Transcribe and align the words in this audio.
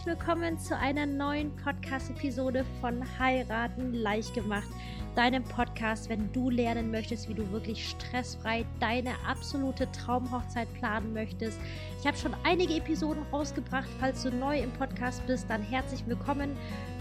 herzlich 0.00 0.18
willkommen 0.18 0.58
zu 0.58 0.74
einer 0.74 1.04
neuen 1.04 1.54
Podcast-Episode 1.56 2.64
von 2.80 3.02
Heiraten 3.18 3.92
leicht 3.92 4.32
gemacht. 4.32 4.68
Deinem 5.14 5.44
Podcast, 5.44 6.08
wenn 6.08 6.32
du 6.32 6.48
lernen 6.48 6.90
möchtest, 6.90 7.28
wie 7.28 7.34
du 7.34 7.50
wirklich 7.50 7.86
stressfrei 7.86 8.64
deine 8.78 9.10
absolute 9.28 9.90
Traumhochzeit 9.92 10.72
planen 10.74 11.12
möchtest. 11.12 11.58
Ich 12.00 12.06
habe 12.06 12.16
schon 12.16 12.34
einige 12.44 12.76
Episoden 12.76 13.22
rausgebracht. 13.30 13.88
Falls 13.98 14.22
du 14.22 14.30
neu 14.30 14.60
im 14.60 14.70
Podcast 14.72 15.26
bist, 15.26 15.50
dann 15.50 15.62
herzlich 15.62 16.06
willkommen. 16.06 16.56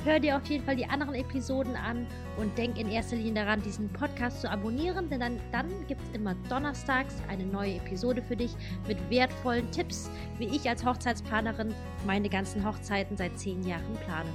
Hör 0.06 0.18
dir 0.18 0.38
auf 0.38 0.46
jeden 0.46 0.64
Fall 0.64 0.78
die 0.78 0.86
anderen 0.86 1.14
Episoden 1.14 1.76
an 1.76 2.08
und 2.38 2.58
denk 2.58 2.78
in 2.78 2.90
erster 2.90 3.18
Linie 3.18 3.44
daran, 3.44 3.62
diesen 3.62 3.90
Podcast 3.90 4.40
zu 4.40 4.50
abonnieren, 4.50 5.10
denn 5.10 5.20
dann, 5.20 5.40
dann 5.52 5.68
gibt 5.88 6.02
es 6.02 6.16
immer 6.16 6.36
donnerstags 6.48 7.16
eine 7.28 7.44
neue 7.44 7.76
Episode 7.76 8.22
für 8.22 8.38
dich 8.38 8.56
mit 8.88 8.98
wertvollen 9.10 9.70
Tipps, 9.72 10.10
wie 10.38 10.48
ich 10.56 10.70
als 10.70 10.86
Hochzeitsplanerin 10.86 11.74
meine 12.08 12.30
ganzen 12.30 12.66
Hochzeiten 12.66 13.18
seit 13.18 13.38
zehn 13.38 13.62
Jahren 13.68 13.94
plane. 14.06 14.30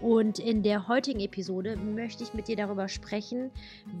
Und 0.00 0.38
in 0.38 0.62
der 0.62 0.88
heutigen 0.88 1.20
Episode 1.20 1.76
möchte 1.76 2.22
ich 2.22 2.34
mit 2.34 2.48
dir 2.48 2.56
darüber 2.56 2.88
sprechen, 2.88 3.50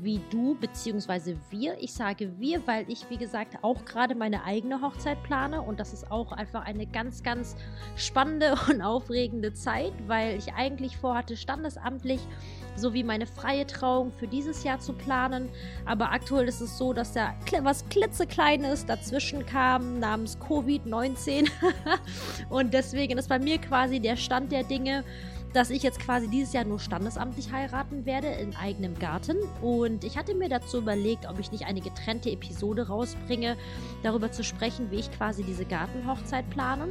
wie 0.02 0.20
du 0.30 0.54
bzw. 0.54 1.36
wir, 1.50 1.76
ich 1.80 1.94
sage 1.94 2.38
wir, 2.38 2.66
weil 2.66 2.84
ich 2.90 3.08
wie 3.08 3.16
gesagt 3.16 3.58
auch 3.62 3.84
gerade 3.84 4.14
meine 4.14 4.44
eigene 4.44 4.82
Hochzeit 4.82 5.22
plane 5.22 5.62
und 5.62 5.80
das 5.80 5.92
ist 5.92 6.10
auch 6.10 6.32
einfach 6.32 6.64
eine 6.64 6.86
ganz, 6.86 7.22
ganz 7.22 7.56
spannende 7.96 8.56
und 8.68 8.82
aufregende 8.82 9.54
Zeit, 9.54 9.92
weil 10.06 10.36
ich 10.36 10.52
eigentlich 10.52 10.96
vorhatte, 10.96 11.36
standesamtlich 11.36 12.20
sowie 12.76 13.02
meine 13.02 13.26
freie 13.26 13.66
Trauung 13.66 14.12
für 14.12 14.26
dieses 14.26 14.62
Jahr 14.64 14.78
zu 14.78 14.92
planen. 14.92 15.48
Aber 15.86 16.12
aktuell 16.12 16.46
ist 16.46 16.60
es 16.60 16.76
so, 16.76 16.92
dass 16.92 17.14
da 17.14 17.34
was 17.62 17.88
klitzekleines 17.88 18.84
dazwischen 18.84 19.46
kam 19.46 19.98
namens 19.98 20.38
Covid-19 20.40 21.48
und 22.50 22.74
deswegen 22.74 23.16
ist 23.16 23.28
bei 23.28 23.38
mir 23.38 23.58
quasi 23.58 23.98
der 23.98 24.16
Stand 24.16 24.52
der 24.52 24.62
Dinge, 24.62 25.04
dass 25.56 25.70
ich 25.70 25.82
jetzt 25.82 26.00
quasi 26.00 26.28
dieses 26.28 26.52
Jahr 26.52 26.64
nur 26.64 26.78
standesamtlich 26.78 27.50
heiraten 27.50 28.04
werde 28.04 28.26
in 28.26 28.54
eigenem 28.56 28.94
Garten. 28.98 29.38
Und 29.62 30.04
ich 30.04 30.18
hatte 30.18 30.34
mir 30.34 30.50
dazu 30.50 30.76
überlegt, 30.76 31.26
ob 31.26 31.38
ich 31.38 31.50
nicht 31.50 31.64
eine 31.64 31.80
getrennte 31.80 32.30
Episode 32.30 32.88
rausbringe, 32.88 33.56
darüber 34.02 34.30
zu 34.30 34.44
sprechen, 34.44 34.90
wie 34.90 34.96
ich 34.96 35.10
quasi 35.10 35.44
diese 35.44 35.64
Gartenhochzeit 35.64 36.50
plane. 36.50 36.88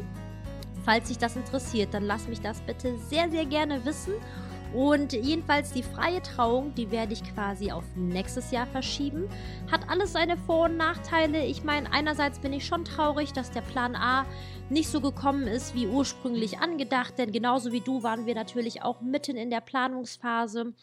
Falls 0.83 1.09
dich 1.09 1.19
das 1.19 1.35
interessiert, 1.35 1.93
dann 1.93 2.05
lass 2.05 2.27
mich 2.27 2.41
das 2.41 2.59
bitte 2.61 2.97
sehr, 3.07 3.29
sehr 3.29 3.45
gerne 3.45 3.85
wissen. 3.85 4.13
Und 4.75 5.13
jedenfalls 5.13 5.71
die 5.71 5.83
freie 5.83 6.21
Trauung, 6.21 6.75
die 6.75 6.91
werde 6.91 7.13
ich 7.13 7.23
quasi 7.33 7.71
auf 7.71 7.85
nächstes 7.95 8.51
Jahr 8.51 8.67
verschieben. 8.67 9.29
Hat 9.71 9.87
alles 9.87 10.11
seine 10.11 10.35
Vor- 10.35 10.65
und 10.65 10.75
Nachteile. 10.75 11.45
Ich 11.45 11.63
meine, 11.63 11.93
einerseits 11.93 12.39
bin 12.39 12.51
ich 12.51 12.65
schon 12.65 12.83
traurig, 12.83 13.31
dass 13.31 13.51
der 13.51 13.61
Plan 13.61 13.95
A 13.95 14.25
nicht 14.69 14.89
so 14.89 14.99
gekommen 14.99 15.47
ist 15.47 15.75
wie 15.75 15.87
ursprünglich 15.87 16.59
angedacht, 16.59 17.17
denn 17.17 17.31
genauso 17.31 17.71
wie 17.71 17.79
du 17.79 18.03
waren 18.03 18.25
wir 18.25 18.35
natürlich 18.35 18.81
auch 18.81 18.99
mitten 18.99 19.37
in 19.37 19.49
der 19.49 19.61
Planungsphase. 19.61 20.73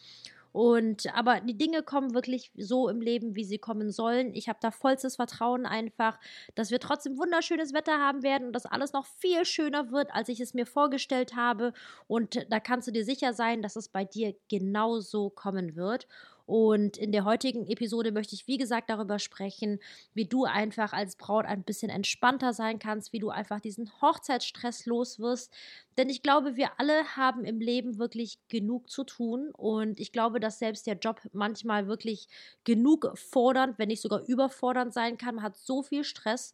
Und 0.53 1.13
aber 1.15 1.41
die 1.41 1.57
Dinge 1.57 1.81
kommen 1.83 2.13
wirklich 2.13 2.51
so 2.55 2.87
im 2.87 3.01
Leben, 3.01 3.35
wie 3.35 3.43
sie 3.43 3.57
kommen 3.57 3.91
sollen. 3.91 4.33
Ich 4.35 4.47
habe 4.47 4.59
da 4.61 4.71
vollstes 4.71 5.15
Vertrauen 5.17 5.65
einfach, 5.65 6.19
dass 6.55 6.69
wir 6.71 6.79
trotzdem 6.79 7.17
wunderschönes 7.17 7.73
Wetter 7.73 7.97
haben 7.97 8.21
werden 8.21 8.47
und 8.47 8.53
dass 8.53 8.67
alles 8.67 8.93
noch 8.93 9.05
viel 9.05 9.45
schöner 9.45 9.91
wird, 9.91 10.13
als 10.13 10.29
ich 10.29 10.39
es 10.39 10.53
mir 10.53 10.67
vorgestellt 10.67 11.35
habe. 11.35 11.73
Und 12.07 12.45
da 12.49 12.59
kannst 12.59 12.87
du 12.87 12.91
dir 12.91 13.03
sicher 13.03 13.33
sein, 13.33 13.63
dass 13.63 13.75
es 13.75 13.89
bei 13.89 14.05
dir 14.05 14.35
genauso 14.47 15.31
kommen 15.31 15.75
wird. 15.75 16.07
Und 16.45 16.97
in 16.97 17.11
der 17.11 17.23
heutigen 17.23 17.65
Episode 17.67 18.11
möchte 18.11 18.35
ich, 18.35 18.47
wie 18.47 18.57
gesagt, 18.57 18.89
darüber 18.89 19.19
sprechen, 19.19 19.79
wie 20.13 20.25
du 20.25 20.43
einfach 20.43 20.91
als 20.91 21.15
Braut 21.15 21.45
ein 21.45 21.63
bisschen 21.63 21.89
entspannter 21.89 22.53
sein 22.53 22.79
kannst, 22.79 23.13
wie 23.13 23.19
du 23.19 23.29
einfach 23.29 23.61
diesen 23.61 23.89
Hochzeitsstress 24.01 24.85
los 24.85 25.19
wirst. 25.19 25.53
Denn 25.97 26.09
ich 26.09 26.21
glaube, 26.21 26.55
wir 26.55 26.71
alle 26.77 27.15
haben 27.15 27.45
im 27.45 27.59
Leben 27.59 27.97
wirklich 27.97 28.39
genug 28.49 28.89
zu 28.89 29.03
tun. 29.03 29.51
Und 29.53 29.99
ich 29.99 30.11
glaube, 30.11 30.39
dass 30.39 30.59
selbst 30.59 30.85
der 30.85 30.97
Job 30.97 31.21
manchmal 31.31 31.87
wirklich 31.87 32.27
genug 32.63 33.17
fordernd, 33.17 33.79
wenn 33.79 33.87
nicht 33.87 34.01
sogar 34.01 34.23
überfordernd 34.27 34.93
sein 34.93 35.17
kann. 35.17 35.35
Man 35.35 35.43
hat 35.43 35.55
so 35.55 35.81
viel 35.81 36.03
Stress. 36.03 36.53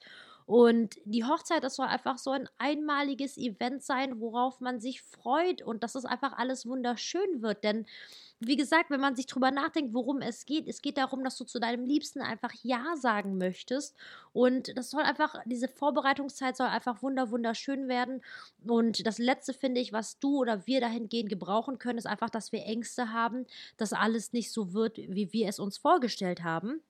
Und 0.49 0.97
die 1.05 1.25
Hochzeit, 1.25 1.63
das 1.63 1.75
soll 1.75 1.85
einfach 1.85 2.17
so 2.17 2.31
ein 2.31 2.49
einmaliges 2.57 3.37
Event 3.37 3.83
sein, 3.83 4.19
worauf 4.19 4.61
man 4.61 4.79
sich 4.79 5.03
freut 5.03 5.61
und 5.61 5.83
dass 5.83 5.93
es 5.93 6.05
einfach 6.05 6.33
alles 6.39 6.65
wunderschön 6.65 7.43
wird. 7.43 7.63
Denn 7.63 7.85
wie 8.39 8.55
gesagt, 8.55 8.89
wenn 8.89 8.99
man 8.99 9.15
sich 9.15 9.27
drüber 9.27 9.51
nachdenkt, 9.51 9.93
worum 9.93 10.23
es 10.23 10.47
geht, 10.47 10.67
es 10.67 10.81
geht 10.81 10.97
darum, 10.97 11.23
dass 11.23 11.37
du 11.37 11.43
zu 11.43 11.59
deinem 11.59 11.85
Liebsten 11.85 12.21
einfach 12.21 12.51
Ja 12.63 12.95
sagen 12.95 13.37
möchtest. 13.37 13.95
Und 14.33 14.75
das 14.75 14.89
soll 14.89 15.03
einfach, 15.03 15.35
diese 15.45 15.67
Vorbereitungszeit 15.67 16.57
soll 16.57 16.65
einfach 16.65 17.03
wunder, 17.03 17.29
wunderschön 17.29 17.87
werden. 17.87 18.23
Und 18.65 19.05
das 19.05 19.19
Letzte 19.19 19.53
finde 19.53 19.81
ich, 19.81 19.93
was 19.93 20.17
du 20.17 20.39
oder 20.39 20.65
wir 20.65 20.81
dahingehend 20.81 21.29
gebrauchen 21.29 21.77
können, 21.77 21.99
ist 21.99 22.07
einfach, 22.07 22.31
dass 22.31 22.51
wir 22.51 22.65
Ängste 22.65 23.13
haben, 23.13 23.45
dass 23.77 23.93
alles 23.93 24.33
nicht 24.33 24.51
so 24.51 24.73
wird, 24.73 24.97
wie 24.97 25.31
wir 25.31 25.47
es 25.47 25.59
uns 25.59 25.77
vorgestellt 25.77 26.43
haben. 26.43 26.81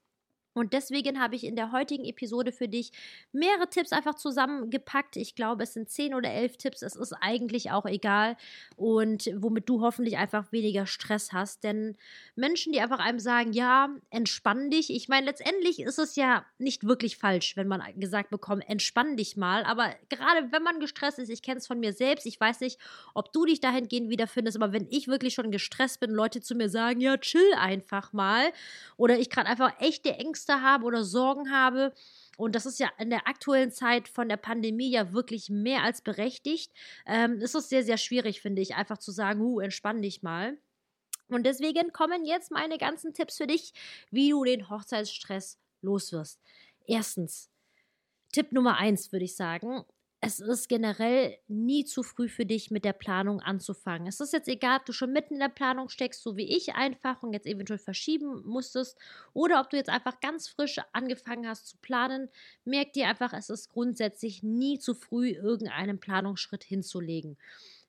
Und 0.59 0.73
deswegen 0.73 1.19
habe 1.19 1.35
ich 1.35 1.43
in 1.43 1.55
der 1.55 1.71
heutigen 1.71 2.05
Episode 2.05 2.51
für 2.51 2.67
dich 2.67 2.91
mehrere 3.31 3.69
Tipps 3.69 3.91
einfach 3.91 4.15
zusammengepackt. 4.15 5.15
Ich 5.15 5.35
glaube, 5.35 5.63
es 5.63 5.73
sind 5.73 5.89
zehn 5.89 6.13
oder 6.13 6.31
elf 6.31 6.57
Tipps. 6.57 6.81
Es 6.81 6.95
ist 6.95 7.13
eigentlich 7.13 7.71
auch 7.71 7.85
egal. 7.85 8.35
Und 8.75 9.29
womit 9.35 9.69
du 9.69 9.81
hoffentlich 9.81 10.17
einfach 10.17 10.51
weniger 10.51 10.85
Stress 10.85 11.31
hast. 11.33 11.63
Denn 11.63 11.95
Menschen, 12.35 12.73
die 12.73 12.81
einfach 12.81 12.99
einem 12.99 13.19
sagen, 13.19 13.53
ja, 13.53 13.89
entspann 14.09 14.69
dich. 14.69 14.89
Ich 14.89 15.07
meine, 15.07 15.25
letztendlich 15.25 15.79
ist 15.79 15.99
es 15.99 16.15
ja 16.15 16.45
nicht 16.57 16.85
wirklich 16.85 17.17
falsch, 17.17 17.55
wenn 17.55 17.67
man 17.67 17.81
gesagt 17.95 18.29
bekommt, 18.29 18.67
entspann 18.67 19.15
dich 19.15 19.37
mal. 19.37 19.63
Aber 19.63 19.95
gerade 20.09 20.51
wenn 20.51 20.63
man 20.63 20.79
gestresst 20.79 21.19
ist, 21.19 21.29
ich 21.29 21.41
kenne 21.41 21.59
es 21.59 21.67
von 21.67 21.79
mir 21.79 21.93
selbst. 21.93 22.25
Ich 22.25 22.39
weiß 22.39 22.59
nicht, 22.59 22.79
ob 23.13 23.31
du 23.31 23.45
dich 23.45 23.61
dahingehend 23.61 24.09
wiederfindest. 24.09 24.57
Aber 24.57 24.73
wenn 24.73 24.87
ich 24.89 25.07
wirklich 25.07 25.33
schon 25.33 25.51
gestresst 25.51 25.99
bin, 25.99 26.11
Leute 26.11 26.41
zu 26.41 26.55
mir 26.55 26.69
sagen, 26.69 26.99
ja, 26.99 27.17
chill 27.17 27.53
einfach 27.57 28.13
mal. 28.13 28.51
Oder 28.97 29.19
ich 29.19 29.29
gerade 29.29 29.47
einfach 29.47 29.79
echte 29.79 30.11
Ängste 30.13 30.48
Ängste 30.49 30.61
habe 30.61 30.85
oder 30.85 31.03
Sorgen 31.03 31.51
habe. 31.51 31.93
Und 32.37 32.55
das 32.55 32.65
ist 32.65 32.79
ja 32.79 32.89
in 32.97 33.09
der 33.09 33.27
aktuellen 33.27 33.71
Zeit 33.71 34.07
von 34.07 34.29
der 34.29 34.37
Pandemie 34.37 34.89
ja 34.89 35.11
wirklich 35.13 35.49
mehr 35.49 35.83
als 35.83 36.01
berechtigt. 36.01 36.71
Ähm, 37.05 37.39
ist 37.41 37.55
es 37.55 37.69
sehr, 37.69 37.83
sehr 37.83 37.97
schwierig, 37.97 38.41
finde 38.41 38.61
ich, 38.61 38.75
einfach 38.75 38.97
zu 38.97 39.11
sagen, 39.11 39.41
hu, 39.41 39.59
entspann 39.59 40.01
dich 40.01 40.23
mal. 40.23 40.57
Und 41.27 41.43
deswegen 41.45 41.91
kommen 41.91 42.25
jetzt 42.25 42.51
meine 42.51 42.77
ganzen 42.77 43.13
Tipps 43.13 43.37
für 43.37 43.45
dich, 43.47 43.73
wie 44.09 44.29
du 44.31 44.43
den 44.43 44.69
Hochzeitsstress 44.69 45.59
loswirst. 45.81 46.39
Erstens, 46.87 47.49
Tipp 48.31 48.51
Nummer 48.51 48.77
eins 48.77 49.11
würde 49.11 49.25
ich 49.25 49.35
sagen, 49.35 49.83
es 50.21 50.41
ist 50.41 50.67
generell 50.67 51.37
nie 51.47 51.85
zu 51.85 52.03
früh 52.03 52.27
für 52.27 52.45
dich, 52.45 52.71
mit 52.71 52.83
der 52.83 52.93
Planung 52.93 53.39
anzufangen. 53.39 54.05
Es 54.07 54.19
ist 54.19 54.33
jetzt 54.33 54.49
egal, 54.49 54.79
ob 54.79 54.85
du 54.85 54.91
schon 54.91 55.13
mitten 55.13 55.35
in 55.35 55.39
der 55.39 55.47
Planung 55.47 55.87
steckst, 55.87 56.21
so 56.21 56.35
wie 56.35 56.57
ich 56.57 56.73
einfach 56.75 57.23
und 57.23 57.31
jetzt 57.31 57.47
eventuell 57.47 57.79
verschieben 57.79 58.43
musstest, 58.45 58.97
oder 59.33 59.61
ob 59.61 59.69
du 59.69 59.77
jetzt 59.77 59.89
einfach 59.89 60.19
ganz 60.19 60.49
frisch 60.49 60.77
angefangen 60.91 61.47
hast 61.47 61.67
zu 61.67 61.77
planen. 61.77 62.29
Merk 62.65 62.91
dir 62.93 63.07
einfach, 63.07 63.31
es 63.31 63.49
ist 63.49 63.69
grundsätzlich 63.69 64.43
nie 64.43 64.77
zu 64.77 64.93
früh, 64.93 65.29
irgendeinen 65.29 65.99
Planungsschritt 65.99 66.65
hinzulegen. 66.65 67.37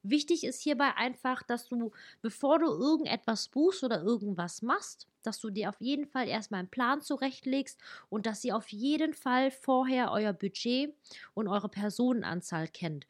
Wichtig 0.03 0.45
ist 0.45 0.63
hierbei 0.63 0.95
einfach, 0.97 1.43
dass 1.43 1.69
du, 1.69 1.91
bevor 2.23 2.59
du 2.59 2.67
irgendetwas 2.67 3.49
buchst 3.49 3.85
oder 3.85 4.03
irgendwas 4.03 4.63
machst, 4.63 5.07
dass 5.23 5.41
du 5.41 5.51
dir 5.51 5.69
auf 5.69 5.81
jeden 5.81 6.07
Fall 6.07 6.27
erstmal 6.27 6.61
einen 6.61 6.71
Plan 6.71 7.03
zurechtlegst 7.03 7.79
und 8.09 8.25
dass 8.27 8.43
ihr 8.45 8.57
auf 8.57 8.69
jeden 8.69 9.13
Fall 9.13 9.51
vorher 9.51 10.11
euer 10.13 10.33
Budget 10.33 10.95
und 11.35 11.49
eure 11.49 11.69
Personenanzahl 11.69 12.69
kennt. 12.69 13.07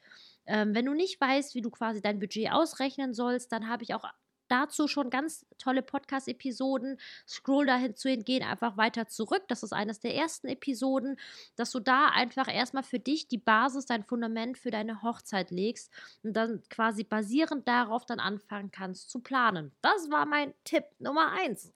Ähm, 0.46 0.74
wenn 0.74 0.86
du 0.86 0.94
nicht 0.94 1.20
weißt, 1.20 1.54
wie 1.54 1.60
du 1.62 1.70
quasi 1.70 2.00
dein 2.02 2.18
Budget 2.18 2.50
ausrechnen 2.50 3.14
sollst, 3.14 3.52
dann 3.52 3.68
habe 3.68 3.84
ich 3.84 3.94
auch 3.94 4.04
dazu 4.50 4.88
schon 4.88 5.10
ganz 5.10 5.46
tolle 5.58 5.82
Podcast-Episoden. 5.82 6.98
Scroll 7.26 7.66
dahin 7.66 7.94
zu 7.94 8.10
gehen 8.18 8.42
einfach 8.42 8.76
weiter 8.76 9.06
zurück. 9.06 9.44
Das 9.48 9.62
ist 9.62 9.72
eines 9.72 10.00
der 10.00 10.14
ersten 10.14 10.48
Episoden, 10.48 11.16
dass 11.56 11.70
du 11.70 11.80
da 11.80 12.08
einfach 12.08 12.52
erstmal 12.52 12.82
für 12.82 12.98
dich 12.98 13.28
die 13.28 13.38
Basis, 13.38 13.86
dein 13.86 14.04
Fundament 14.04 14.58
für 14.58 14.70
deine 14.70 15.02
Hochzeit 15.02 15.50
legst 15.50 15.92
und 16.22 16.34
dann 16.34 16.62
quasi 16.68 17.04
basierend 17.04 17.68
darauf 17.68 18.04
dann 18.04 18.20
anfangen 18.20 18.70
kannst 18.70 19.10
zu 19.10 19.20
planen. 19.20 19.72
Das 19.82 20.10
war 20.10 20.26
mein 20.26 20.54
Tipp 20.64 20.84
Nummer 20.98 21.32
eins. 21.32 21.72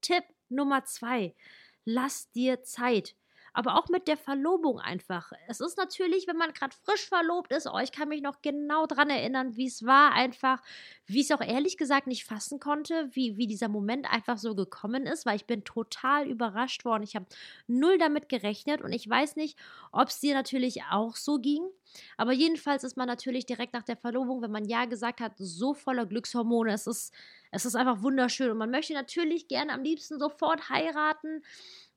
Tipp 0.00 0.24
Nummer 0.48 0.84
zwei. 0.84 1.34
Lass 1.84 2.30
dir 2.30 2.62
Zeit 2.62 3.16
aber 3.52 3.78
auch 3.78 3.88
mit 3.88 4.08
der 4.08 4.16
Verlobung 4.16 4.80
einfach. 4.80 5.32
Es 5.48 5.60
ist 5.60 5.76
natürlich, 5.76 6.26
wenn 6.26 6.36
man 6.36 6.52
gerade 6.52 6.74
frisch 6.84 7.06
verlobt 7.06 7.52
ist, 7.52 7.66
oh, 7.66 7.78
ich 7.78 7.92
kann 7.92 8.08
mich 8.08 8.22
noch 8.22 8.40
genau 8.42 8.86
dran 8.86 9.10
erinnern, 9.10 9.56
wie 9.56 9.66
es 9.66 9.84
war, 9.84 10.12
einfach, 10.12 10.62
wie 11.06 11.20
ich 11.20 11.30
es 11.30 11.32
auch 11.32 11.44
ehrlich 11.44 11.76
gesagt 11.76 12.06
nicht 12.06 12.24
fassen 12.24 12.60
konnte, 12.60 13.10
wie, 13.12 13.36
wie 13.36 13.46
dieser 13.46 13.68
Moment 13.68 14.10
einfach 14.10 14.38
so 14.38 14.54
gekommen 14.54 15.06
ist, 15.06 15.26
weil 15.26 15.36
ich 15.36 15.46
bin 15.46 15.64
total 15.64 16.26
überrascht 16.28 16.84
worden. 16.84 17.02
Ich 17.02 17.14
habe 17.14 17.26
null 17.66 17.98
damit 17.98 18.28
gerechnet 18.28 18.82
und 18.82 18.92
ich 18.92 19.08
weiß 19.08 19.36
nicht, 19.36 19.58
ob 19.92 20.08
es 20.08 20.20
dir 20.20 20.34
natürlich 20.34 20.82
auch 20.90 21.16
so 21.16 21.38
ging. 21.38 21.62
Aber 22.16 22.32
jedenfalls 22.32 22.84
ist 22.84 22.96
man 22.96 23.06
natürlich 23.06 23.44
direkt 23.44 23.74
nach 23.74 23.82
der 23.82 23.96
Verlobung, 23.96 24.40
wenn 24.42 24.50
man 24.50 24.64
Ja 24.64 24.86
gesagt 24.86 25.20
hat, 25.20 25.32
so 25.36 25.74
voller 25.74 26.06
Glückshormone. 26.06 26.72
Es 26.72 26.86
ist 26.86 27.12
es 27.52 27.66
ist 27.66 27.76
einfach 27.76 28.02
wunderschön 28.02 28.50
und 28.50 28.56
man 28.56 28.70
möchte 28.70 28.94
natürlich 28.94 29.46
gerne 29.46 29.74
am 29.74 29.82
liebsten 29.82 30.18
sofort 30.18 30.70
heiraten. 30.70 31.42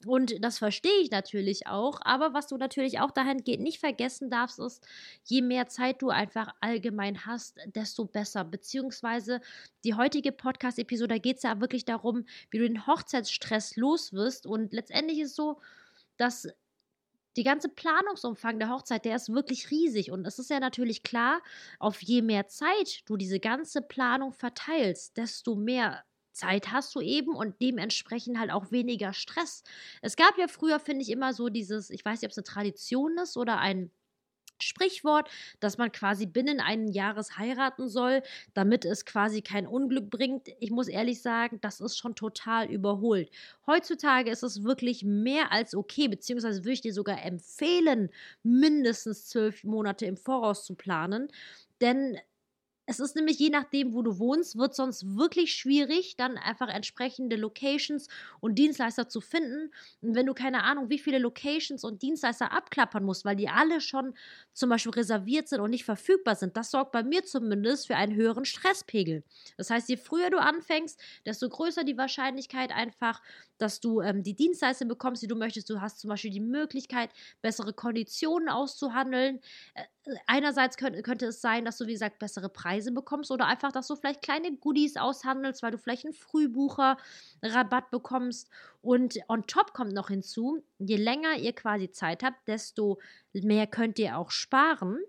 Und 0.06 0.44
das 0.44 0.57
verstehe 0.57 1.00
ich 1.02 1.12
natürlich 1.12 1.66
auch. 1.66 2.00
Aber 2.04 2.34
was 2.34 2.48
du 2.48 2.57
natürlich 2.57 3.00
auch 3.00 3.10
dahingehend 3.10 3.63
nicht 3.63 3.80
vergessen 3.80 4.30
darfst, 4.30 4.60
ist, 4.60 4.86
je 5.24 5.42
mehr 5.42 5.68
Zeit 5.68 6.02
du 6.02 6.10
einfach 6.10 6.54
allgemein 6.60 7.25
hast, 7.25 7.57
desto 7.74 8.04
besser. 8.04 8.44
Beziehungsweise 8.44 9.40
die 9.86 9.96
heutige 9.96 10.34
Podcast-Episode, 10.34 11.16
da 11.16 11.19
geht 11.19 11.38
es 11.38 11.44
ja 11.44 11.62
wirklich 11.62 11.86
darum, 11.86 12.25
wie 12.52 12.60
du 12.60 12.68
den 12.68 12.86
Hochzeitsstress 12.86 13.78
los 13.78 14.12
wirst. 14.12 14.46
Und 14.46 14.74
letztendlich 14.74 15.19
ist 15.19 15.30
es 15.30 15.36
so, 15.38 15.62
dass 16.18 16.50
die 17.38 17.44
ganze 17.44 17.70
Planungsumfang 17.70 18.60
der 18.60 18.70
Hochzeit, 18.70 19.06
der 19.06 19.16
ist 19.16 19.30
wirklich 19.34 19.72
riesig. 19.72 20.12
Und 20.12 20.26
es 20.26 20.40
ist 20.40 20.50
ja 20.50 20.60
natürlich 20.60 21.04
klar, 21.04 21.42
auf 21.80 22.02
je 22.02 22.22
mehr 22.22 22.48
Zeit 22.48 23.02
du 23.06 23.18
diese 23.18 23.40
ganze 23.40 23.82
Planung 23.82 24.32
verteilst, 24.34 25.18
desto 25.18 25.56
mehr 25.56 26.04
Zeit 26.32 26.72
hast 26.72 26.94
du 26.96 27.02
eben 27.02 27.34
und 27.36 27.62
dementsprechend 27.62 28.38
halt 28.40 28.52
auch 28.52 28.72
weniger 28.72 29.14
Stress. 29.14 29.64
Es 30.02 30.16
gab 30.18 30.38
ja 30.38 30.48
früher, 30.48 30.80
finde 30.80 31.04
ich, 31.04 31.10
immer 31.10 31.34
so 31.34 31.50
dieses, 31.50 31.90
ich 31.90 32.04
weiß 32.04 32.22
nicht, 32.22 32.28
ob 32.28 32.32
es 32.32 32.38
eine 32.38 32.44
Tradition 32.44 33.18
ist 33.18 33.38
oder 33.38 33.60
ein 33.60 33.92
Sprichwort, 34.62 35.30
dass 35.60 35.78
man 35.78 35.92
quasi 35.92 36.25
binnen 36.25 36.60
einen 36.60 36.88
Jahres 36.88 37.38
heiraten 37.38 37.88
soll, 37.90 38.22
damit 38.54 38.86
es 38.86 39.06
quasi 39.06 39.42
kein 39.42 39.68
Unglück 39.68 40.10
bringt. 40.10 40.50
Ich 40.60 40.72
muss 40.72 40.88
ehrlich 40.88 41.22
sagen, 41.22 41.60
das 41.62 41.80
ist 41.81 41.98
schon 41.98 42.16
total 42.16 42.69
überholt. 42.69 43.30
Heutzutage 43.68 44.31
ist 44.31 44.44
es 44.44 44.63
wirklich 44.63 45.04
mehr 45.04 45.52
als 45.52 45.75
okay, 45.75 46.07
beziehungsweise 46.07 46.60
würde 46.63 46.74
ich 46.74 46.81
dir 46.81 46.94
sogar 46.94 47.24
empfehlen, 47.24 48.10
mindestens 48.44 49.28
zwölf 49.28 49.63
Monate 49.63 50.06
im 50.06 50.18
Voraus 50.18 50.66
zu 50.66 50.75
planen. 50.75 51.30
Denn 51.81 52.18
es 52.88 53.00
ist 53.00 53.16
nämlich 53.16 53.40
je 53.40 53.50
nachdem, 53.50 53.94
wo 53.94 54.02
du 54.02 54.20
wohnst, 54.20 54.58
wird 54.58 54.76
sonst 54.76 55.18
wirklich 55.18 55.54
schwierig, 55.54 56.16
dann 56.18 56.38
einfach 56.38 56.70
entsprechende 56.70 57.36
Locations 57.36 58.08
und 58.40 58.56
Dienstleister 58.56 59.10
zu 59.10 59.22
finden. 59.22 59.72
Und 60.02 60.16
wenn 60.16 60.26
du 60.28 60.34
keine 60.34 60.64
Ahnung, 60.64 60.90
wie 60.90 61.00
viele 61.00 61.18
Locations 61.18 61.84
und 61.84 62.04
Dienstleister 62.04 62.52
abklappern 62.52 63.04
musst, 63.04 63.26
weil 63.26 63.36
die 63.36 63.50
alle 63.50 63.82
schon 63.82 64.14
zum 64.54 64.70
Beispiel 64.70 64.92
reserviert 64.94 65.48
sind 65.48 65.62
und 65.62 65.72
nicht 65.72 65.86
verfügbar 65.86 66.36
sind, 66.36 66.56
das 66.58 66.72
sorgt 66.72 66.92
bei 66.92 67.04
mir 67.04 67.24
zumindest 67.24 67.88
für 67.88 67.96
einen 67.96 68.16
höheren 68.16 68.46
Stresspegel. 68.46 69.24
Das 69.58 69.70
heißt, 69.70 69.90
je 69.90 69.98
früher 69.98 70.30
du 70.30 70.38
anfängst, 70.38 71.00
desto 71.26 71.50
größer 71.50 71.84
die 71.84 71.98
Wahrscheinlichkeit 71.98 72.72
einfach, 72.72 73.22
dass 73.58 73.80
du 73.80 74.02
ähm, 74.02 74.24
die 74.24 74.36
Dienstleister 74.36 74.86
bekommst, 74.86 75.24
die 75.24 75.28
du 75.28 75.36
möchtest. 75.36 75.70
Du 75.70 75.81
hast 75.81 76.00
zum 76.00 76.10
Beispiel 76.10 76.31
die 76.31 76.40
Möglichkeit, 76.40 77.10
bessere 77.42 77.74
Konditionen 77.74 78.50
auszuhandeln. 78.50 79.40
Äh, 79.74 79.84
einerseits 80.28 80.78
könnte, 80.78 81.02
könnte 81.02 81.28
es 81.28 81.42
sein, 81.42 81.66
dass 81.66 81.78
du, 81.78 81.88
wie 81.88 81.94
gesagt, 81.94 82.19
bessere 82.19 82.50
Preise 82.50 82.92
bekommst 82.92 83.31
oder 83.31 83.48
einfach, 83.48 83.72
dass 83.72 83.88
du 83.88 83.96
vielleicht 83.96 84.22
kleine 84.22 84.56
Goodies 84.56 84.98
aushandelst, 84.98 85.63
weil 85.63 85.72
du 85.72 85.78
vielleicht 85.78 86.06
einen 86.06 86.13
Frühbucher-Rabatt 86.13 87.92
bekommst. 87.92 88.50
Und 88.81 89.19
on 89.28 89.48
top 89.48 89.74
kommt 89.74 89.94
noch 89.94 90.10
hinzu, 90.10 90.63
je 90.80 90.98
länger 90.98 91.36
ihr 91.38 91.54
quasi 91.54 91.90
Zeit 91.92 92.24
habt, 92.24 92.48
desto 92.48 93.00
mehr 93.34 93.68
könnt 93.68 94.00
ihr 94.00 94.18
auch 94.18 94.31
sparen. 94.31 95.00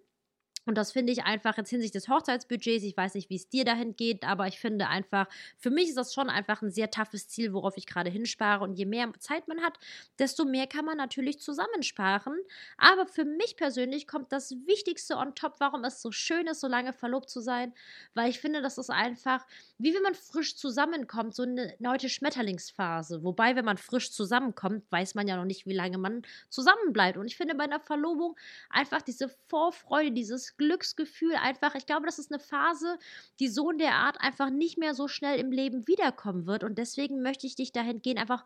Und 0.66 0.76
das 0.76 0.92
finde 0.92 1.12
ich 1.12 1.24
einfach 1.24 1.56
jetzt 1.56 1.70
hinsichtlich 1.70 2.02
des 2.02 2.08
Hochzeitsbudgets, 2.08 2.84
ich 2.84 2.96
weiß 2.96 3.14
nicht, 3.14 3.30
wie 3.30 3.36
es 3.36 3.48
dir 3.48 3.64
dahin 3.64 3.94
geht, 3.94 4.24
aber 4.24 4.48
ich 4.48 4.58
finde 4.58 4.88
einfach, 4.88 5.28
für 5.56 5.70
mich 5.70 5.88
ist 5.88 5.96
das 5.96 6.12
schon 6.12 6.28
einfach 6.28 6.60
ein 6.60 6.72
sehr 6.72 6.90
toughes 6.90 7.28
Ziel, 7.28 7.52
worauf 7.52 7.76
ich 7.76 7.86
gerade 7.86 8.10
hinspare. 8.10 8.64
Und 8.64 8.74
je 8.74 8.84
mehr 8.84 9.12
Zeit 9.20 9.46
man 9.46 9.62
hat, 9.62 9.78
desto 10.18 10.44
mehr 10.44 10.66
kann 10.66 10.84
man 10.84 10.96
natürlich 10.96 11.40
zusammensparen. 11.40 12.36
Aber 12.78 13.06
für 13.06 13.24
mich 13.24 13.56
persönlich 13.56 14.08
kommt 14.08 14.32
das 14.32 14.50
Wichtigste 14.66 15.16
on 15.16 15.36
top, 15.36 15.54
warum 15.60 15.84
es 15.84 16.02
so 16.02 16.10
schön 16.10 16.48
ist, 16.48 16.60
so 16.60 16.66
lange 16.66 16.92
verlobt 16.92 17.30
zu 17.30 17.40
sein, 17.40 17.72
weil 18.14 18.28
ich 18.28 18.40
finde, 18.40 18.60
das 18.60 18.76
ist 18.76 18.90
einfach, 18.90 19.46
wie 19.78 19.94
wenn 19.94 20.02
man 20.02 20.14
frisch 20.14 20.56
zusammenkommt, 20.56 21.34
so 21.34 21.44
eine 21.44 21.74
neue 21.78 22.08
Schmetterlingsphase. 22.08 23.22
Wobei, 23.22 23.54
wenn 23.54 23.64
man 23.64 23.78
frisch 23.78 24.10
zusammenkommt, 24.10 24.84
weiß 24.90 25.14
man 25.14 25.28
ja 25.28 25.36
noch 25.36 25.44
nicht, 25.44 25.66
wie 25.66 25.74
lange 25.74 25.98
man 25.98 26.22
zusammenbleibt. 26.48 27.18
Und 27.18 27.26
ich 27.26 27.36
finde 27.36 27.54
bei 27.54 27.64
einer 27.64 27.80
Verlobung 27.80 28.36
einfach 28.68 29.02
diese 29.02 29.28
Vorfreude, 29.48 30.10
dieses 30.10 30.55
Glücksgefühl 30.56 31.34
einfach, 31.36 31.74
ich 31.74 31.86
glaube, 31.86 32.06
das 32.06 32.18
ist 32.18 32.32
eine 32.32 32.40
Phase, 32.40 32.98
die 33.40 33.48
so 33.48 33.70
in 33.70 33.78
der 33.78 33.94
Art 33.94 34.20
einfach 34.20 34.50
nicht 34.50 34.78
mehr 34.78 34.94
so 34.94 35.08
schnell 35.08 35.38
im 35.38 35.52
Leben 35.52 35.86
wiederkommen 35.86 36.46
wird. 36.46 36.64
Und 36.64 36.78
deswegen 36.78 37.22
möchte 37.22 37.46
ich 37.46 37.54
dich 37.56 37.72
dahingehend 37.72 38.20
einfach 38.20 38.44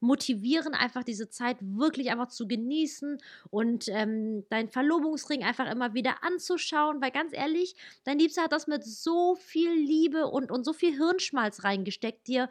motivieren, 0.00 0.74
einfach 0.74 1.02
diese 1.02 1.28
Zeit 1.28 1.56
wirklich 1.60 2.10
einfach 2.10 2.28
zu 2.28 2.46
genießen 2.46 3.18
und 3.50 3.88
ähm, 3.88 4.44
deinen 4.48 4.68
Verlobungsring 4.68 5.42
einfach 5.42 5.70
immer 5.70 5.94
wieder 5.94 6.22
anzuschauen, 6.22 7.00
weil 7.00 7.10
ganz 7.10 7.32
ehrlich, 7.32 7.74
dein 8.04 8.18
Liebster 8.18 8.44
hat 8.44 8.52
das 8.52 8.66
mit 8.66 8.84
so 8.84 9.34
viel 9.34 9.72
Liebe 9.72 10.26
und, 10.26 10.50
und 10.50 10.64
so 10.64 10.72
viel 10.72 10.96
Hirnschmalz 10.96 11.64
reingesteckt, 11.64 12.28
dir 12.28 12.48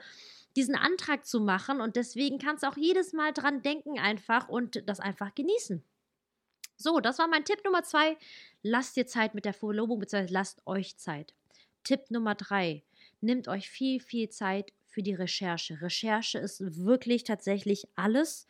diesen 0.56 0.76
Antrag 0.76 1.26
zu 1.26 1.40
machen 1.40 1.82
und 1.82 1.96
deswegen 1.96 2.40
kannst 2.40 2.64
du 2.64 2.68
auch 2.68 2.78
jedes 2.78 3.14
Mal 3.14 3.32
dran 3.32 3.62
denken 3.62 4.00
einfach 4.00 4.50
und 4.50 4.84
das 4.88 5.00
einfach 5.00 5.34
genießen. 5.36 5.84
So, 6.78 7.00
das 7.00 7.18
war 7.20 7.28
mein 7.28 7.44
Tipp 7.44 7.64
Nummer 7.66 7.84
zwei. 7.84 8.18
Lasst 8.62 8.96
dir 8.96 9.08
Zeit 9.08 9.34
mit 9.34 9.46
der 9.46 9.54
Verlobung, 9.54 10.00
beziehungsweise 10.00 10.34
lasst 10.34 10.62
euch 10.68 10.98
Zeit. 10.98 11.34
Tipp 11.84 12.12
Nummer 12.12 12.36
drei. 12.36 12.84
Nimmt 13.20 13.48
euch 13.48 13.70
viel, 13.70 14.00
viel 14.00 14.30
Zeit 14.30 14.72
für 14.86 15.02
die 15.02 15.16
Recherche. 15.16 15.82
Recherche 15.82 16.38
ist 16.38 16.62
wirklich 16.86 17.24
tatsächlich 17.24 17.88
alles. 17.96 18.48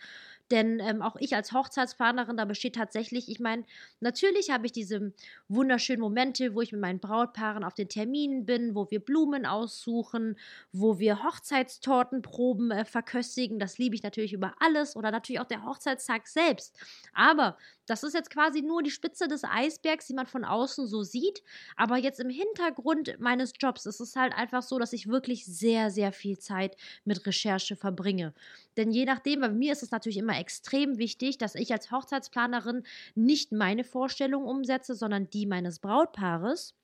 Denn 0.51 0.79
ähm, 0.79 1.01
auch 1.01 1.17
ich 1.17 1.35
als 1.35 1.51
Hochzeitsplanerin, 1.51 2.38
da 2.38 2.45
besteht 2.45 2.75
tatsächlich, 2.75 3.29
ich 3.29 3.39
meine, 3.39 3.65
natürlich 3.99 4.49
habe 4.49 4.65
ich 4.65 4.71
diese 4.71 5.13
wunderschönen 5.49 5.99
Momente, 6.01 6.55
wo 6.55 6.61
ich 6.61 6.71
mit 6.71 6.79
meinen 6.79 6.99
Brautpaaren 6.99 7.63
auf 7.63 7.73
den 7.73 7.89
Terminen 7.89 8.45
bin, 8.45 8.73
wo 8.73 8.89
wir 8.89 8.99
Blumen 8.99 9.45
aussuchen, 9.45 10.38
wo 10.71 10.99
wir 10.99 11.23
Hochzeitstortenproben 11.23 12.71
äh, 12.71 12.85
verköstigen. 12.85 13.59
Das 13.59 13.77
liebe 13.77 13.95
ich 13.95 14.03
natürlich 14.03 14.33
über 14.33 14.53
alles 14.59 14.95
oder 14.95 15.11
natürlich 15.11 15.41
auch 15.41 15.47
der 15.47 15.65
Hochzeitstag 15.65 16.27
selbst. 16.27 16.75
Aber 17.13 17.57
das 17.88 18.03
ist 18.03 18.13
jetzt 18.13 18.29
quasi 18.29 18.61
nur 18.61 18.83
die 18.83 18.91
Spitze 18.91 19.27
des 19.27 19.44
Eisbergs, 19.44 20.07
die 20.07 20.13
man 20.13 20.27
von 20.27 20.44
außen 20.45 20.88
so 20.88 21.03
sieht. 21.03 21.41
Aber 21.75 21.97
jetzt 21.97 22.19
im 22.19 22.29
Hintergrund 22.29 23.15
meines 23.19 23.53
Jobs 23.59 23.85
ist 23.85 24.01
es 24.01 24.15
halt 24.15 24.33
einfach 24.33 24.61
so, 24.61 24.77
dass 24.77 24.94
ich 24.94 25.07
wirklich 25.07 25.45
sehr, 25.45 25.89
sehr 25.89 26.11
viel 26.11 26.38
Zeit 26.38 26.75
mit 27.05 27.25
Recherche 27.25 27.75
verbringe. 27.75 28.33
Denn 28.75 28.91
je 28.91 29.05
nachdem, 29.05 29.41
bei 29.41 29.49
mir 29.49 29.71
ist 29.71 29.83
es 29.83 29.91
natürlich 29.91 30.17
immer 30.17 30.36
extrem 30.37 30.97
wichtig, 30.97 31.37
dass 31.37 31.55
ich 31.55 31.71
als 31.73 31.91
Hochzeitsplanerin 31.91 32.83
nicht 33.15 33.51
meine 33.51 33.83
Vorstellung 33.83 34.45
umsetze, 34.45 34.95
sondern 34.95 35.29
die 35.29 35.45
meines 35.45 35.79
Brautpaares. 35.79 36.75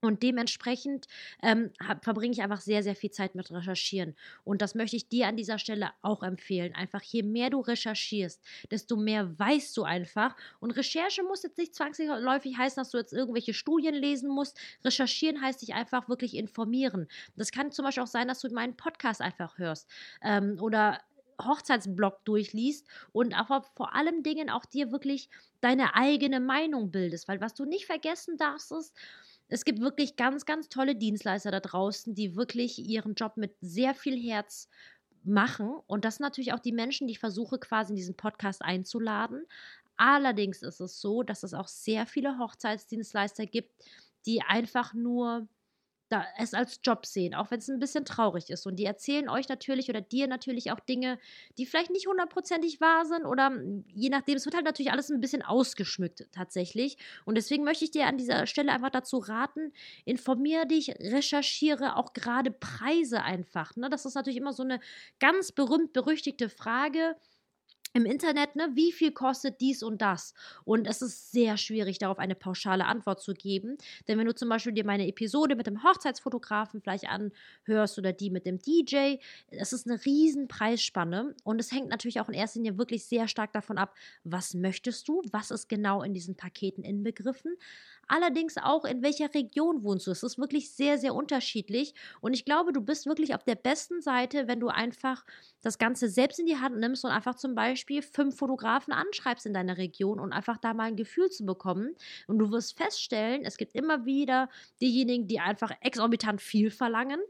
Und 0.00 0.22
dementsprechend 0.22 1.08
ähm, 1.42 1.72
verbringe 2.02 2.32
ich 2.32 2.42
einfach 2.42 2.60
sehr, 2.60 2.84
sehr 2.84 2.94
viel 2.94 3.10
Zeit 3.10 3.34
mit 3.34 3.50
Recherchieren. 3.50 4.14
Und 4.44 4.62
das 4.62 4.76
möchte 4.76 4.94
ich 4.94 5.08
dir 5.08 5.26
an 5.26 5.36
dieser 5.36 5.58
Stelle 5.58 5.90
auch 6.02 6.22
empfehlen. 6.22 6.72
Einfach 6.76 7.02
je 7.02 7.24
mehr 7.24 7.50
du 7.50 7.60
recherchierst, 7.60 8.40
desto 8.70 8.96
mehr 8.96 9.36
weißt 9.38 9.76
du 9.76 9.82
einfach. 9.82 10.36
Und 10.60 10.70
Recherche 10.70 11.24
muss 11.24 11.42
jetzt 11.42 11.58
nicht 11.58 11.74
zwangsläufig 11.74 12.56
heißen, 12.56 12.80
dass 12.80 12.90
du 12.90 12.98
jetzt 12.98 13.12
irgendwelche 13.12 13.54
Studien 13.54 13.94
lesen 13.94 14.30
musst. 14.30 14.56
Recherchieren 14.84 15.42
heißt 15.42 15.62
dich 15.62 15.74
einfach 15.74 16.08
wirklich 16.08 16.36
informieren. 16.36 17.08
Das 17.34 17.50
kann 17.50 17.72
zum 17.72 17.84
Beispiel 17.84 18.04
auch 18.04 18.08
sein, 18.08 18.28
dass 18.28 18.40
du 18.40 18.48
meinen 18.50 18.76
Podcast 18.76 19.20
einfach 19.20 19.58
hörst 19.58 19.88
ähm, 20.22 20.58
oder 20.60 21.00
Hochzeitsblog 21.40 22.24
durchliest 22.24 22.86
und 23.12 23.34
auch 23.34 23.64
vor 23.74 23.94
allem 23.94 24.22
Dingen 24.22 24.50
auch 24.50 24.64
dir 24.64 24.92
wirklich 24.92 25.30
deine 25.60 25.94
eigene 25.94 26.40
Meinung 26.40 26.90
bildest. 26.90 27.28
Weil 27.28 27.40
was 27.40 27.54
du 27.54 27.64
nicht 27.64 27.86
vergessen 27.86 28.36
darfst, 28.36 28.72
ist, 28.72 28.94
es 29.48 29.64
gibt 29.64 29.80
wirklich 29.80 30.16
ganz, 30.16 30.44
ganz 30.44 30.68
tolle 30.68 30.94
Dienstleister 30.94 31.50
da 31.50 31.60
draußen, 31.60 32.14
die 32.14 32.36
wirklich 32.36 32.78
ihren 32.78 33.14
Job 33.14 33.36
mit 33.36 33.56
sehr 33.60 33.94
viel 33.94 34.16
Herz 34.20 34.68
machen. 35.24 35.74
Und 35.86 36.04
das 36.04 36.16
sind 36.16 36.24
natürlich 36.24 36.52
auch 36.52 36.58
die 36.58 36.72
Menschen, 36.72 37.06
die 37.06 37.12
ich 37.12 37.18
versuche 37.18 37.58
quasi 37.58 37.92
in 37.92 37.96
diesen 37.96 38.16
Podcast 38.16 38.62
einzuladen. 38.62 39.46
Allerdings 39.96 40.62
ist 40.62 40.80
es 40.80 41.00
so, 41.00 41.22
dass 41.22 41.42
es 41.42 41.54
auch 41.54 41.68
sehr 41.68 42.06
viele 42.06 42.38
Hochzeitsdienstleister 42.38 43.46
gibt, 43.46 43.72
die 44.26 44.42
einfach 44.42 44.94
nur 44.94 45.48
da, 46.08 46.24
es 46.38 46.54
als 46.54 46.80
Job 46.82 47.06
sehen, 47.06 47.34
auch 47.34 47.50
wenn 47.50 47.58
es 47.58 47.68
ein 47.68 47.78
bisschen 47.78 48.04
traurig 48.04 48.50
ist. 48.50 48.66
Und 48.66 48.76
die 48.76 48.84
erzählen 48.84 49.28
euch 49.28 49.48
natürlich 49.48 49.88
oder 49.88 50.00
dir 50.00 50.26
natürlich 50.26 50.70
auch 50.72 50.80
Dinge, 50.80 51.18
die 51.58 51.66
vielleicht 51.66 51.90
nicht 51.90 52.06
hundertprozentig 52.06 52.80
wahr 52.80 53.04
sind 53.04 53.24
oder 53.24 53.46
hm, 53.48 53.84
je 53.94 54.08
nachdem, 54.08 54.36
es 54.36 54.44
wird 54.44 54.54
halt 54.54 54.64
natürlich 54.64 54.92
alles 54.92 55.10
ein 55.10 55.20
bisschen 55.20 55.42
ausgeschmückt 55.42 56.26
tatsächlich. 56.32 56.96
Und 57.24 57.36
deswegen 57.36 57.64
möchte 57.64 57.84
ich 57.84 57.90
dir 57.90 58.06
an 58.06 58.16
dieser 58.16 58.46
Stelle 58.46 58.72
einfach 58.72 58.90
dazu 58.90 59.18
raten, 59.18 59.72
informiere 60.04 60.66
dich, 60.66 60.90
recherchiere 61.00 61.96
auch 61.96 62.12
gerade 62.12 62.50
Preise 62.50 63.22
einfach. 63.22 63.76
Ne? 63.76 63.90
Das 63.90 64.04
ist 64.04 64.14
natürlich 64.14 64.38
immer 64.38 64.52
so 64.52 64.62
eine 64.62 64.80
ganz 65.20 65.52
berühmt-berüchtigte 65.52 66.48
Frage 66.48 67.16
im 67.92 68.04
Internet, 68.04 68.56
ne, 68.56 68.70
wie 68.74 68.92
viel 68.92 69.12
kostet 69.12 69.60
dies 69.60 69.82
und 69.82 70.00
das? 70.02 70.34
Und 70.64 70.86
es 70.86 71.02
ist 71.02 71.32
sehr 71.32 71.56
schwierig, 71.56 71.98
darauf 71.98 72.18
eine 72.18 72.34
pauschale 72.34 72.86
Antwort 72.86 73.20
zu 73.20 73.34
geben. 73.34 73.76
Denn 74.06 74.18
wenn 74.18 74.26
du 74.26 74.34
zum 74.34 74.48
Beispiel 74.48 74.72
dir 74.72 74.84
meine 74.84 75.06
Episode 75.06 75.56
mit 75.56 75.66
dem 75.66 75.82
Hochzeitsfotografen 75.82 76.80
vielleicht 76.80 77.06
anhörst 77.08 77.98
oder 77.98 78.12
die 78.12 78.30
mit 78.30 78.46
dem 78.46 78.58
DJ, 78.58 79.16
es 79.50 79.72
ist 79.72 79.88
eine 79.88 80.04
riesen 80.04 80.48
Preisspanne. 80.48 81.34
Und 81.44 81.60
es 81.60 81.72
hängt 81.72 81.88
natürlich 81.88 82.20
auch 82.20 82.28
in 82.28 82.34
erster 82.34 82.58
Linie 82.58 82.78
wirklich 82.78 83.04
sehr 83.04 83.28
stark 83.28 83.52
davon 83.52 83.78
ab, 83.78 83.94
was 84.24 84.54
möchtest 84.54 85.08
du, 85.08 85.22
was 85.32 85.50
ist 85.50 85.68
genau 85.68 86.02
in 86.02 86.14
diesen 86.14 86.36
Paketen 86.36 86.84
inbegriffen. 86.84 87.56
Allerdings 88.08 88.56
auch, 88.56 88.84
in 88.84 89.02
welcher 89.02 89.32
Region 89.34 89.84
wohnst 89.84 90.06
du. 90.06 90.10
Es 90.10 90.22
ist 90.22 90.38
wirklich 90.38 90.70
sehr, 90.72 90.98
sehr 90.98 91.14
unterschiedlich. 91.14 91.94
Und 92.20 92.32
ich 92.32 92.44
glaube, 92.44 92.72
du 92.72 92.80
bist 92.80 93.06
wirklich 93.06 93.34
auf 93.34 93.44
der 93.44 93.54
besten 93.54 94.00
Seite, 94.00 94.48
wenn 94.48 94.60
du 94.60 94.68
einfach 94.68 95.24
das 95.62 95.78
Ganze 95.78 96.08
selbst 96.08 96.38
in 96.40 96.46
die 96.46 96.56
Hand 96.58 96.78
nimmst 96.78 97.04
und 97.04 97.10
einfach 97.10 97.34
zum 97.34 97.54
Beispiel 97.54 98.02
fünf 98.02 98.36
Fotografen 98.36 98.92
anschreibst 98.92 99.46
in 99.46 99.54
deiner 99.54 99.76
Region 99.78 100.20
und 100.20 100.32
einfach 100.32 100.56
da 100.58 100.74
mal 100.74 100.84
ein 100.84 100.96
Gefühl 100.96 101.30
zu 101.30 101.44
bekommen. 101.44 101.94
Und 102.26 102.38
du 102.38 102.50
wirst 102.50 102.76
feststellen, 102.76 103.42
es 103.44 103.56
gibt 103.56 103.74
immer 103.74 104.04
wieder 104.06 104.48
diejenigen, 104.80 105.26
die 105.28 105.40
einfach 105.40 105.72
exorbitant 105.82 106.40
viel 106.40 106.70
verlangen 106.70 107.20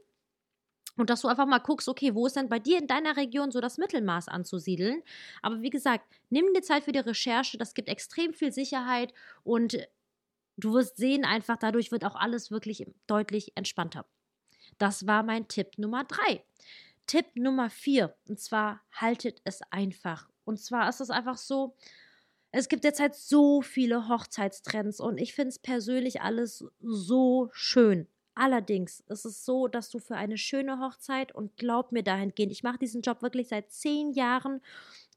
und 0.96 1.10
dass 1.10 1.20
du 1.22 1.28
einfach 1.28 1.46
mal 1.46 1.58
guckst, 1.58 1.88
okay, 1.88 2.14
wo 2.14 2.26
ist 2.26 2.36
denn 2.36 2.48
bei 2.48 2.58
dir 2.58 2.78
in 2.78 2.88
deiner 2.88 3.16
Region 3.16 3.52
so 3.52 3.60
das 3.60 3.78
Mittelmaß 3.78 4.28
anzusiedeln? 4.28 5.02
Aber 5.42 5.62
wie 5.62 5.70
gesagt, 5.70 6.04
nimm 6.28 6.52
dir 6.54 6.62
Zeit 6.62 6.84
für 6.84 6.92
die 6.92 6.98
Recherche, 6.98 7.56
das 7.56 7.74
gibt 7.74 7.88
extrem 7.88 8.32
viel 8.34 8.52
Sicherheit 8.52 9.14
und 9.44 9.78
du 10.58 10.74
wirst 10.74 10.96
sehen, 10.96 11.24
einfach 11.24 11.56
dadurch 11.56 11.90
wird 11.90 12.04
auch 12.04 12.16
alles 12.16 12.50
wirklich 12.50 12.86
deutlich 13.06 13.52
entspannter. 13.54 14.04
Das 14.78 15.06
war 15.06 15.22
mein 15.22 15.48
Tipp 15.48 15.78
Nummer 15.78 16.04
drei. 16.04 16.44
Tipp 17.06 17.26
Nummer 17.34 17.70
vier, 17.70 18.14
und 18.28 18.38
zwar 18.38 18.82
haltet 18.92 19.40
es 19.44 19.62
einfach. 19.70 20.28
Und 20.44 20.60
zwar 20.60 20.88
ist 20.88 21.00
es 21.00 21.10
einfach 21.10 21.38
so, 21.38 21.74
es 22.50 22.68
gibt 22.68 22.84
derzeit 22.84 23.14
so 23.14 23.62
viele 23.62 24.08
Hochzeitstrends 24.08 25.00
und 25.00 25.18
ich 25.18 25.34
finde 25.34 25.50
es 25.50 25.58
persönlich 25.58 26.20
alles 26.20 26.64
so 26.80 27.48
schön. 27.52 28.06
Allerdings 28.34 29.00
ist 29.08 29.24
es 29.24 29.44
so, 29.44 29.68
dass 29.68 29.90
du 29.90 29.98
für 29.98 30.16
eine 30.16 30.38
schöne 30.38 30.78
Hochzeit 30.78 31.34
und 31.34 31.56
glaub 31.56 31.92
mir 31.92 32.04
dahingehend, 32.04 32.52
ich 32.52 32.62
mache 32.62 32.78
diesen 32.78 33.02
Job 33.02 33.20
wirklich 33.20 33.48
seit 33.48 33.72
zehn 33.72 34.12
Jahren. 34.12 34.60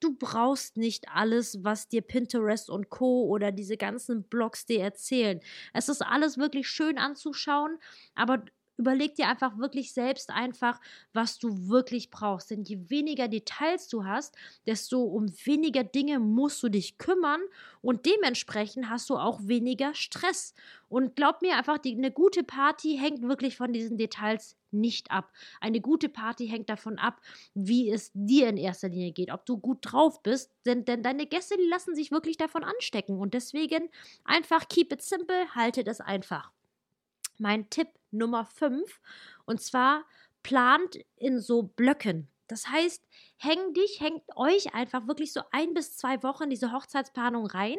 Du 0.01 0.15
brauchst 0.17 0.77
nicht 0.77 1.10
alles, 1.10 1.63
was 1.63 1.88
dir 1.88 2.01
Pinterest 2.01 2.70
und 2.70 2.89
Co. 2.89 3.25
oder 3.27 3.51
diese 3.53 3.77
ganzen 3.77 4.24
Blogs 4.24 4.65
dir 4.65 4.81
erzählen. 4.81 5.39
Es 5.74 5.89
ist 5.89 6.01
alles 6.01 6.38
wirklich 6.38 6.67
schön 6.67 6.98
anzuschauen, 6.98 7.77
aber 8.15 8.43
überleg 8.81 9.15
dir 9.15 9.27
einfach 9.27 9.57
wirklich 9.57 9.93
selbst 9.93 10.31
einfach, 10.31 10.81
was 11.13 11.38
du 11.38 11.69
wirklich 11.69 12.09
brauchst. 12.09 12.51
Denn 12.51 12.63
je 12.63 12.89
weniger 12.89 13.27
Details 13.27 13.88
du 13.88 14.05
hast, 14.05 14.35
desto 14.65 15.03
um 15.03 15.27
weniger 15.45 15.83
Dinge 15.83 16.19
musst 16.19 16.61
du 16.63 16.69
dich 16.69 16.97
kümmern 16.97 17.41
und 17.81 18.05
dementsprechend 18.05 18.89
hast 18.89 19.09
du 19.09 19.17
auch 19.17 19.39
weniger 19.43 19.93
Stress. 19.93 20.53
Und 20.89 21.15
glaub 21.15 21.41
mir 21.41 21.55
einfach, 21.55 21.77
die, 21.77 21.95
eine 21.95 22.11
gute 22.11 22.43
Party 22.43 22.97
hängt 22.97 23.21
wirklich 23.21 23.55
von 23.55 23.71
diesen 23.71 23.97
Details 23.97 24.57
nicht 24.71 25.11
ab. 25.11 25.31
Eine 25.59 25.79
gute 25.79 26.09
Party 26.09 26.47
hängt 26.47 26.69
davon 26.69 26.97
ab, 26.97 27.21
wie 27.53 27.89
es 27.89 28.11
dir 28.13 28.50
in 28.50 28.57
erster 28.57 28.89
Linie 28.89 29.11
geht, 29.11 29.31
ob 29.31 29.45
du 29.45 29.57
gut 29.57 29.79
drauf 29.81 30.21
bist, 30.23 30.51
denn, 30.65 30.85
denn 30.85 31.03
deine 31.03 31.27
Gäste, 31.27 31.55
lassen 31.69 31.95
sich 31.95 32.11
wirklich 32.11 32.38
davon 32.38 32.63
anstecken. 32.63 33.19
Und 33.19 33.33
deswegen 33.33 33.89
einfach 34.23 34.67
keep 34.67 34.91
it 34.91 35.01
simple, 35.01 35.53
haltet 35.55 35.88
es 35.88 36.01
einfach 36.01 36.51
mein 37.41 37.69
Tipp 37.69 37.88
Nummer 38.12 38.46
5. 38.46 39.00
Und 39.46 39.62
zwar 39.62 40.06
plant 40.44 40.98
in 41.18 41.39
so 41.39 41.63
Blöcken. 41.63 42.27
Das 42.51 42.68
heißt, 42.68 43.01
häng 43.38 43.74
dich, 43.74 44.01
hängt 44.01 44.24
euch 44.36 44.75
einfach 44.75 45.08
wirklich 45.08 45.32
so 45.32 45.39
ein 45.51 45.74
bis 45.74 45.96
zwei 45.96 46.22
Wochen 46.22 46.50
diese 46.50 46.74
Hochzeitsplanung 46.74 47.46
rein 47.46 47.77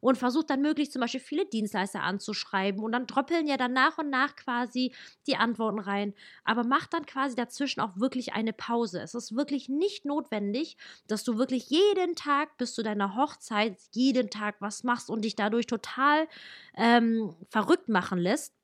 und 0.00 0.16
versucht 0.16 0.48
dann 0.48 0.62
möglichst 0.62 0.94
zum 0.94 1.00
Beispiel 1.00 1.20
viele 1.20 1.44
Dienstleister 1.44 2.02
anzuschreiben 2.02 2.82
und 2.82 2.92
dann 2.92 3.06
dröppeln 3.06 3.46
ja 3.46 3.58
dann 3.58 3.74
nach 3.74 3.98
und 3.98 4.08
nach 4.08 4.34
quasi 4.34 4.94
die 5.26 5.36
Antworten 5.36 5.80
rein. 5.80 6.14
Aber 6.44 6.64
macht 6.64 6.94
dann 6.94 7.04
quasi 7.04 7.36
dazwischen 7.36 7.82
auch 7.82 7.94
wirklich 7.96 8.32
eine 8.32 8.54
Pause. 8.54 9.02
Es 9.02 9.14
ist 9.14 9.36
wirklich 9.36 9.68
nicht 9.68 10.06
notwendig, 10.06 10.78
dass 11.08 11.22
du 11.22 11.36
wirklich 11.36 11.68
jeden 11.68 12.16
Tag 12.16 12.56
bis 12.56 12.72
zu 12.72 12.82
deiner 12.82 13.16
Hochzeit 13.16 13.76
jeden 13.92 14.30
Tag 14.30 14.56
was 14.60 14.82
machst 14.82 15.10
und 15.10 15.26
dich 15.26 15.36
dadurch 15.36 15.66
total 15.66 16.26
ähm, 16.74 17.36
verrückt 17.50 17.90
machen 17.90 18.18
lässt 18.18 18.55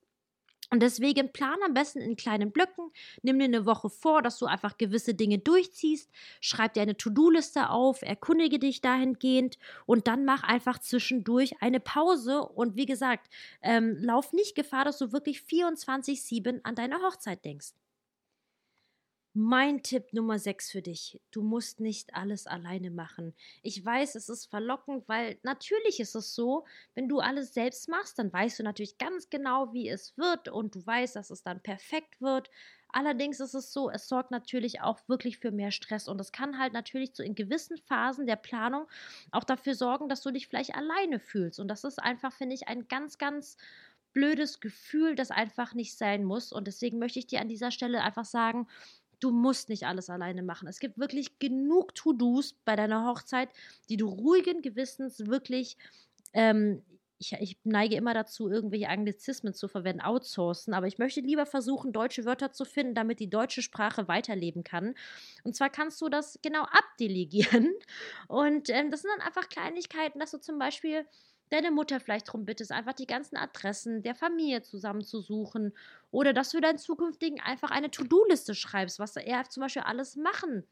und 0.72 0.80
deswegen 0.80 1.30
plan 1.32 1.58
am 1.66 1.74
besten 1.74 2.00
in 2.00 2.16
kleinen 2.16 2.50
Blöcken. 2.50 2.90
Nimm 3.20 3.38
dir 3.38 3.44
eine 3.44 3.66
Woche 3.66 3.90
vor, 3.90 4.22
dass 4.22 4.38
du 4.38 4.46
einfach 4.46 4.78
gewisse 4.78 5.12
Dinge 5.12 5.38
durchziehst. 5.38 6.10
Schreib 6.40 6.72
dir 6.72 6.80
eine 6.80 6.96
To-Do-Liste 6.96 7.68
auf, 7.68 8.00
erkundige 8.00 8.58
dich 8.58 8.80
dahingehend 8.80 9.58
und 9.84 10.08
dann 10.08 10.24
mach 10.24 10.44
einfach 10.44 10.78
zwischendurch 10.78 11.60
eine 11.60 11.78
Pause. 11.78 12.42
Und 12.42 12.74
wie 12.74 12.86
gesagt, 12.86 13.28
ähm, 13.60 13.98
lauf 14.00 14.32
nicht 14.32 14.54
Gefahr, 14.54 14.86
dass 14.86 14.96
du 14.96 15.12
wirklich 15.12 15.40
24-7 15.42 16.60
an 16.62 16.74
deine 16.74 17.02
Hochzeit 17.02 17.44
denkst. 17.44 17.74
Mein 19.34 19.82
Tipp 19.82 20.12
Nummer 20.12 20.38
6 20.38 20.70
für 20.70 20.82
dich. 20.82 21.18
Du 21.30 21.42
musst 21.42 21.80
nicht 21.80 22.14
alles 22.14 22.46
alleine 22.46 22.90
machen. 22.90 23.34
Ich 23.62 23.82
weiß, 23.82 24.14
es 24.14 24.28
ist 24.28 24.44
verlockend, 24.44 25.08
weil 25.08 25.38
natürlich 25.42 26.00
ist 26.00 26.14
es 26.14 26.34
so, 26.34 26.66
wenn 26.94 27.08
du 27.08 27.20
alles 27.20 27.54
selbst 27.54 27.88
machst, 27.88 28.18
dann 28.18 28.30
weißt 28.30 28.58
du 28.58 28.62
natürlich 28.62 28.98
ganz 28.98 29.30
genau, 29.30 29.72
wie 29.72 29.88
es 29.88 30.18
wird 30.18 30.50
und 30.50 30.74
du 30.74 30.84
weißt, 30.86 31.16
dass 31.16 31.30
es 31.30 31.42
dann 31.42 31.62
perfekt 31.62 32.20
wird. 32.20 32.50
Allerdings 32.90 33.40
ist 33.40 33.54
es 33.54 33.72
so, 33.72 33.88
es 33.88 34.06
sorgt 34.06 34.30
natürlich 34.32 34.82
auch 34.82 35.00
wirklich 35.08 35.38
für 35.38 35.50
mehr 35.50 35.70
Stress 35.70 36.08
und 36.08 36.20
es 36.20 36.32
kann 36.32 36.58
halt 36.58 36.74
natürlich 36.74 37.12
so 37.14 37.22
in 37.22 37.34
gewissen 37.34 37.78
Phasen 37.78 38.26
der 38.26 38.36
Planung 38.36 38.86
auch 39.30 39.44
dafür 39.44 39.74
sorgen, 39.74 40.10
dass 40.10 40.20
du 40.20 40.30
dich 40.30 40.46
vielleicht 40.46 40.74
alleine 40.74 41.18
fühlst. 41.18 41.58
Und 41.58 41.68
das 41.68 41.84
ist 41.84 41.98
einfach, 42.02 42.34
finde 42.34 42.54
ich, 42.54 42.68
ein 42.68 42.86
ganz, 42.86 43.16
ganz 43.16 43.56
blödes 44.12 44.60
Gefühl, 44.60 45.14
das 45.14 45.30
einfach 45.30 45.72
nicht 45.72 45.96
sein 45.96 46.24
muss. 46.24 46.52
Und 46.52 46.66
deswegen 46.66 46.98
möchte 46.98 47.18
ich 47.18 47.26
dir 47.26 47.40
an 47.40 47.48
dieser 47.48 47.70
Stelle 47.70 48.02
einfach 48.02 48.26
sagen, 48.26 48.68
Du 49.22 49.30
musst 49.30 49.68
nicht 49.68 49.86
alles 49.86 50.10
alleine 50.10 50.42
machen. 50.42 50.66
Es 50.68 50.80
gibt 50.80 50.98
wirklich 50.98 51.38
genug 51.38 51.94
To-Dos 51.94 52.54
bei 52.64 52.74
deiner 52.76 53.06
Hochzeit, 53.06 53.50
die 53.88 53.96
du 53.96 54.08
ruhigen 54.08 54.62
Gewissens 54.62 55.26
wirklich 55.26 55.76
ähm, 56.32 56.82
ich, 57.22 57.32
ich, 57.40 57.56
neige 57.64 57.94
immer 57.96 58.14
dazu, 58.14 58.50
irgendwelche 58.50 58.88
Anglizismen 58.88 59.54
zu 59.54 59.68
verwenden, 59.68 60.02
outsourcen, 60.02 60.74
aber 60.74 60.86
ich 60.88 60.98
möchte 60.98 61.20
lieber 61.20 61.46
versuchen, 61.46 61.92
deutsche 61.92 62.24
Wörter 62.24 62.52
zu 62.52 62.64
finden, 62.64 62.94
damit 62.94 63.20
die 63.20 63.30
deutsche 63.30 63.62
Sprache 63.62 64.08
weiterleben 64.08 64.64
kann. 64.64 64.94
Und 65.44 65.54
zwar 65.54 65.70
kannst 65.70 66.00
du 66.00 66.08
das 66.08 66.38
genau 66.42 66.64
abdelegieren. 66.64 67.72
Und 68.28 68.70
ähm, 68.70 68.90
das 68.90 69.02
sind 69.02 69.10
dann 69.16 69.26
einfach 69.26 69.48
Kleinigkeiten, 69.48 70.18
dass 70.18 70.32
du 70.32 70.40
zum 70.40 70.58
Beispiel 70.58 71.06
deine 71.52 71.70
Mutter 71.70 72.00
vielleicht 72.00 72.28
darum 72.28 72.44
bittest, 72.44 72.72
einfach 72.72 72.94
die 72.94 73.06
ganzen 73.06 73.36
Adressen 73.36 74.02
der 74.02 74.14
Familie 74.14 74.62
zusammenzusuchen 74.62 75.72
oder 76.10 76.32
dass 76.32 76.50
du 76.50 76.60
deinen 76.60 76.78
zukünftigen 76.78 77.40
einfach 77.40 77.70
eine 77.70 77.90
To-Do-Liste 77.90 78.54
schreibst, 78.54 78.98
was 78.98 79.16
er 79.16 79.44
zum 79.48 79.62
Beispiel 79.62 79.82
alles 79.82 80.16
machen 80.16 80.64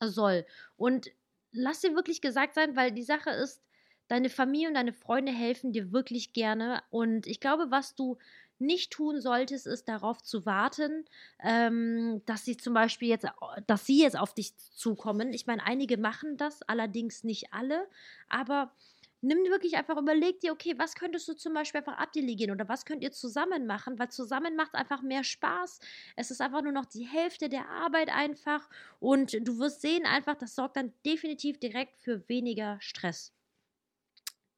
soll. 0.00 0.46
Und 0.76 1.10
lass 1.52 1.80
dir 1.80 1.94
wirklich 1.94 2.20
gesagt 2.20 2.54
sein, 2.54 2.76
weil 2.76 2.92
die 2.92 3.02
Sache 3.02 3.30
ist, 3.30 3.62
deine 4.08 4.30
Familie 4.30 4.68
und 4.68 4.74
deine 4.74 4.92
Freunde 4.92 5.32
helfen 5.32 5.72
dir 5.72 5.92
wirklich 5.92 6.32
gerne. 6.32 6.82
Und 6.90 7.26
ich 7.26 7.40
glaube, 7.40 7.70
was 7.70 7.94
du 7.94 8.18
nicht 8.58 8.90
tun 8.90 9.20
solltest, 9.20 9.66
ist 9.66 9.88
darauf 9.88 10.22
zu 10.22 10.46
warten, 10.46 11.04
ähm, 11.42 12.22
dass 12.24 12.44
sie 12.44 12.56
zum 12.56 12.72
Beispiel 12.72 13.08
jetzt, 13.08 13.26
dass 13.66 13.84
sie 13.84 14.00
jetzt 14.00 14.16
auf 14.18 14.32
dich 14.32 14.56
zukommen. 14.56 15.32
Ich 15.32 15.46
meine, 15.46 15.64
einige 15.66 15.98
machen 15.98 16.36
das, 16.36 16.62
allerdings 16.62 17.22
nicht 17.22 17.52
alle, 17.52 17.86
aber 18.28 18.72
nimm 19.20 19.38
wirklich 19.50 19.76
einfach, 19.76 19.96
überleg 19.96 20.40
dir, 20.40 20.52
okay, 20.52 20.74
was 20.76 20.94
könntest 20.94 21.28
du 21.28 21.34
zum 21.34 21.54
Beispiel 21.54 21.78
einfach 21.78 21.98
abdelegieren 21.98 22.52
oder 22.52 22.68
was 22.68 22.84
könnt 22.84 23.02
ihr 23.02 23.12
zusammen 23.12 23.66
machen, 23.66 23.98
weil 23.98 24.10
zusammen 24.10 24.56
macht 24.56 24.74
einfach 24.74 25.02
mehr 25.02 25.24
Spaß. 25.24 25.80
Es 26.16 26.30
ist 26.30 26.40
einfach 26.40 26.62
nur 26.62 26.72
noch 26.72 26.86
die 26.86 27.06
Hälfte 27.06 27.48
der 27.48 27.68
Arbeit 27.68 28.08
einfach 28.10 28.68
und 29.00 29.32
du 29.46 29.58
wirst 29.58 29.80
sehen 29.80 30.06
einfach, 30.06 30.36
das 30.36 30.54
sorgt 30.54 30.76
dann 30.76 30.92
definitiv 31.04 31.58
direkt 31.58 31.98
für 31.98 32.28
weniger 32.28 32.78
Stress. 32.80 33.32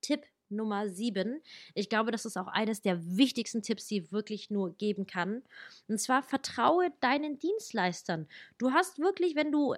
Tipp 0.01 0.25
Nummer 0.51 0.89
7. 0.89 1.43
Ich 1.75 1.89
glaube, 1.89 2.11
das 2.11 2.25
ist 2.25 2.37
auch 2.37 2.47
eines 2.47 2.81
der 2.81 3.17
wichtigsten 3.17 3.63
Tipps, 3.63 3.87
die 3.87 3.99
ich 3.99 4.13
wirklich 4.13 4.51
nur 4.51 4.75
geben 4.75 5.07
kann. 5.07 5.43
Und 5.89 6.01
zwar 6.01 6.23
vertraue 6.23 6.91
deinen 7.01 7.39
Dienstleistern. 7.39 8.27
Du 8.57 8.73
hast 8.73 8.99
wirklich, 8.99 9.35
wenn 9.37 9.53
du 9.53 9.75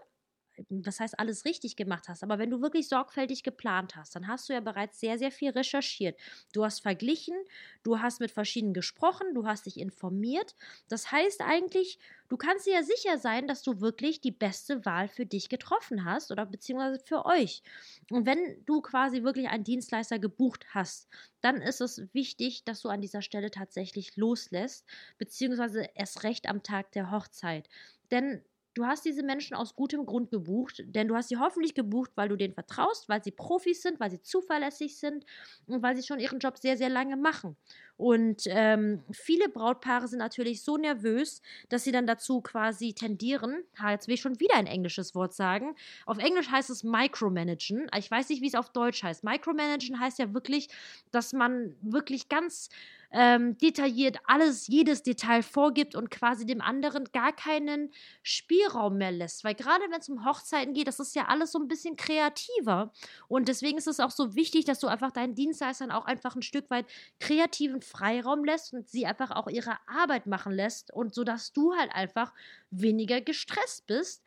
was 0.68 1.00
heißt 1.00 1.18
alles 1.18 1.44
richtig 1.44 1.76
gemacht 1.76 2.08
hast, 2.08 2.22
aber 2.22 2.38
wenn 2.38 2.50
du 2.50 2.60
wirklich 2.60 2.88
sorgfältig 2.88 3.42
geplant 3.42 3.96
hast, 3.96 4.14
dann 4.14 4.26
hast 4.28 4.48
du 4.48 4.52
ja 4.52 4.60
bereits 4.60 5.00
sehr, 5.00 5.18
sehr 5.18 5.30
viel 5.30 5.50
recherchiert. 5.50 6.18
Du 6.52 6.64
hast 6.64 6.80
verglichen, 6.80 7.34
du 7.82 8.00
hast 8.00 8.20
mit 8.20 8.30
verschiedenen 8.30 8.74
gesprochen, 8.74 9.34
du 9.34 9.46
hast 9.46 9.66
dich 9.66 9.78
informiert. 9.78 10.54
Das 10.88 11.10
heißt 11.12 11.40
eigentlich, 11.42 11.98
du 12.28 12.36
kannst 12.36 12.66
dir 12.66 12.74
ja 12.74 12.82
sicher 12.82 13.18
sein, 13.18 13.46
dass 13.46 13.62
du 13.62 13.80
wirklich 13.80 14.20
die 14.20 14.32
beste 14.32 14.84
Wahl 14.84 15.08
für 15.08 15.26
dich 15.26 15.48
getroffen 15.48 16.04
hast 16.04 16.30
oder 16.30 16.46
beziehungsweise 16.46 17.00
für 17.04 17.24
euch. 17.26 17.62
Und 18.10 18.26
wenn 18.26 18.64
du 18.66 18.80
quasi 18.82 19.22
wirklich 19.22 19.48
einen 19.48 19.64
Dienstleister 19.64 20.18
gebucht 20.18 20.66
hast, 20.74 21.08
dann 21.40 21.62
ist 21.62 21.80
es 21.80 22.02
wichtig, 22.12 22.64
dass 22.64 22.80
du 22.82 22.88
an 22.88 23.00
dieser 23.00 23.22
Stelle 23.22 23.50
tatsächlich 23.50 24.16
loslässt, 24.16 24.86
beziehungsweise 25.18 25.88
erst 25.94 26.22
recht 26.22 26.48
am 26.48 26.62
Tag 26.62 26.92
der 26.92 27.10
Hochzeit. 27.10 27.68
Denn 28.10 28.44
du 28.74 28.86
hast 28.86 29.04
diese 29.04 29.22
Menschen 29.22 29.54
aus 29.54 29.74
gutem 29.74 30.06
Grund 30.06 30.30
gebucht, 30.30 30.82
denn 30.86 31.08
du 31.08 31.16
hast 31.16 31.28
sie 31.28 31.36
hoffentlich 31.36 31.74
gebucht, 31.74 32.12
weil 32.14 32.28
du 32.28 32.36
denen 32.36 32.54
vertraust, 32.54 33.08
weil 33.08 33.22
sie 33.22 33.30
Profis 33.30 33.82
sind, 33.82 34.00
weil 34.00 34.10
sie 34.10 34.22
zuverlässig 34.22 34.96
sind 34.96 35.24
und 35.66 35.82
weil 35.82 35.96
sie 35.96 36.02
schon 36.02 36.20
ihren 36.20 36.38
Job 36.38 36.58
sehr, 36.58 36.76
sehr 36.76 36.88
lange 36.88 37.16
machen. 37.16 37.56
Und 37.96 38.44
ähm, 38.46 39.02
viele 39.12 39.50
Brautpaare 39.50 40.08
sind 40.08 40.20
natürlich 40.20 40.62
so 40.62 40.78
nervös, 40.78 41.42
dass 41.68 41.84
sie 41.84 41.92
dann 41.92 42.06
dazu 42.06 42.40
quasi 42.40 42.94
tendieren. 42.94 43.62
Ha, 43.78 43.90
jetzt 43.90 44.08
will 44.08 44.14
ich 44.14 44.22
schon 44.22 44.40
wieder 44.40 44.54
ein 44.54 44.66
englisches 44.66 45.14
Wort 45.14 45.34
sagen. 45.34 45.76
Auf 46.06 46.16
Englisch 46.16 46.50
heißt 46.50 46.70
es 46.70 46.82
Micromanagen. 46.82 47.90
Ich 47.98 48.10
weiß 48.10 48.30
nicht, 48.30 48.40
wie 48.40 48.46
es 48.46 48.54
auf 48.54 48.70
Deutsch 48.70 49.02
heißt. 49.02 49.22
Micromanagen 49.22 50.00
heißt 50.00 50.18
ja 50.18 50.32
wirklich, 50.32 50.68
dass 51.10 51.34
man 51.34 51.76
wirklich 51.82 52.30
ganz 52.30 52.70
ähm, 53.12 53.58
detailliert 53.58 54.18
alles, 54.24 54.66
jedes 54.68 55.02
Detail 55.02 55.42
vorgibt 55.42 55.94
und 55.94 56.10
quasi 56.10 56.46
dem 56.46 56.60
anderen 56.60 57.04
gar 57.12 57.32
keinen 57.32 57.92
Spielraum 58.22 58.98
mehr 58.98 59.12
lässt. 59.12 59.44
Weil 59.44 59.54
gerade 59.54 59.82
wenn 59.90 60.00
es 60.00 60.08
um 60.08 60.24
Hochzeiten 60.24 60.74
geht, 60.74 60.86
das 60.86 61.00
ist 61.00 61.14
ja 61.16 61.26
alles 61.26 61.52
so 61.52 61.58
ein 61.58 61.68
bisschen 61.68 61.96
kreativer. 61.96 62.92
Und 63.28 63.48
deswegen 63.48 63.78
ist 63.78 63.88
es 63.88 64.00
auch 64.00 64.10
so 64.10 64.34
wichtig, 64.34 64.64
dass 64.64 64.78
du 64.80 64.86
einfach 64.86 65.10
deinen 65.10 65.34
Dienstleistern 65.34 65.90
auch 65.90 66.04
einfach 66.04 66.36
ein 66.36 66.42
Stück 66.42 66.70
weit 66.70 66.86
kreativen 67.18 67.82
Freiraum 67.82 68.44
lässt 68.44 68.72
und 68.72 68.88
sie 68.88 69.06
einfach 69.06 69.30
auch 69.32 69.48
ihre 69.48 69.76
Arbeit 69.86 70.26
machen 70.26 70.52
lässt 70.52 70.92
und 70.92 71.14
so 71.14 71.24
dass 71.24 71.52
du 71.52 71.74
halt 71.74 71.92
einfach 71.92 72.32
weniger 72.70 73.20
gestresst 73.20 73.86
bist. 73.86 74.22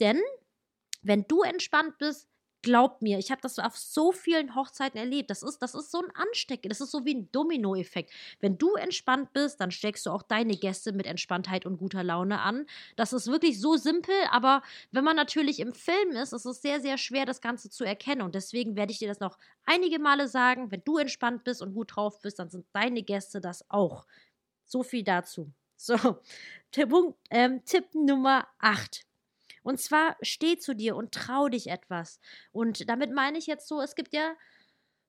Denn 0.00 0.20
wenn 1.02 1.24
du 1.26 1.42
entspannt 1.42 1.98
bist, 1.98 2.28
Glaubt 2.62 3.02
mir, 3.02 3.18
ich 3.18 3.32
habe 3.32 3.40
das 3.40 3.58
auf 3.58 3.76
so 3.76 4.12
vielen 4.12 4.54
Hochzeiten 4.54 4.96
erlebt. 4.98 5.30
Das 5.30 5.42
ist, 5.42 5.58
das 5.58 5.74
ist 5.74 5.90
so 5.90 5.98
ein 5.98 6.14
Anstecken. 6.14 6.68
Das 6.68 6.80
ist 6.80 6.92
so 6.92 7.04
wie 7.04 7.14
ein 7.14 7.28
Dominoeffekt. 7.32 8.12
Wenn 8.40 8.56
du 8.56 8.74
entspannt 8.74 9.32
bist, 9.32 9.60
dann 9.60 9.72
steckst 9.72 10.06
du 10.06 10.10
auch 10.10 10.22
deine 10.22 10.56
Gäste 10.56 10.92
mit 10.92 11.06
Entspanntheit 11.06 11.66
und 11.66 11.78
guter 11.78 12.04
Laune 12.04 12.40
an. 12.40 12.66
Das 12.94 13.12
ist 13.12 13.26
wirklich 13.26 13.60
so 13.60 13.76
simpel, 13.76 14.14
aber 14.30 14.62
wenn 14.92 15.02
man 15.02 15.16
natürlich 15.16 15.58
im 15.58 15.74
Film 15.74 16.12
ist, 16.12 16.32
ist 16.32 16.44
es 16.44 16.62
sehr, 16.62 16.80
sehr 16.80 16.98
schwer, 16.98 17.26
das 17.26 17.40
Ganze 17.40 17.68
zu 17.68 17.82
erkennen. 17.82 18.22
Und 18.22 18.36
deswegen 18.36 18.76
werde 18.76 18.92
ich 18.92 18.98
dir 19.00 19.08
das 19.08 19.18
noch 19.18 19.38
einige 19.64 19.98
Male 19.98 20.28
sagen. 20.28 20.70
Wenn 20.70 20.82
du 20.84 20.98
entspannt 20.98 21.42
bist 21.42 21.62
und 21.62 21.74
gut 21.74 21.96
drauf 21.96 22.20
bist, 22.20 22.38
dann 22.38 22.48
sind 22.48 22.66
deine 22.72 23.02
Gäste 23.02 23.40
das 23.40 23.68
auch. 23.70 24.06
So 24.64 24.84
viel 24.84 25.02
dazu. 25.02 25.52
So, 25.76 25.96
Tipp, 26.70 26.92
ähm, 27.30 27.64
Tipp 27.64 27.92
Nummer 27.92 28.46
8. 28.60 29.04
Und 29.62 29.80
zwar 29.80 30.16
steh 30.22 30.58
zu 30.58 30.74
dir 30.74 30.96
und 30.96 31.12
trau 31.14 31.48
dich 31.48 31.68
etwas. 31.68 32.18
Und 32.52 32.88
damit 32.88 33.12
meine 33.12 33.38
ich 33.38 33.46
jetzt 33.46 33.68
so, 33.68 33.80
es 33.80 33.94
gibt 33.94 34.12
ja 34.12 34.34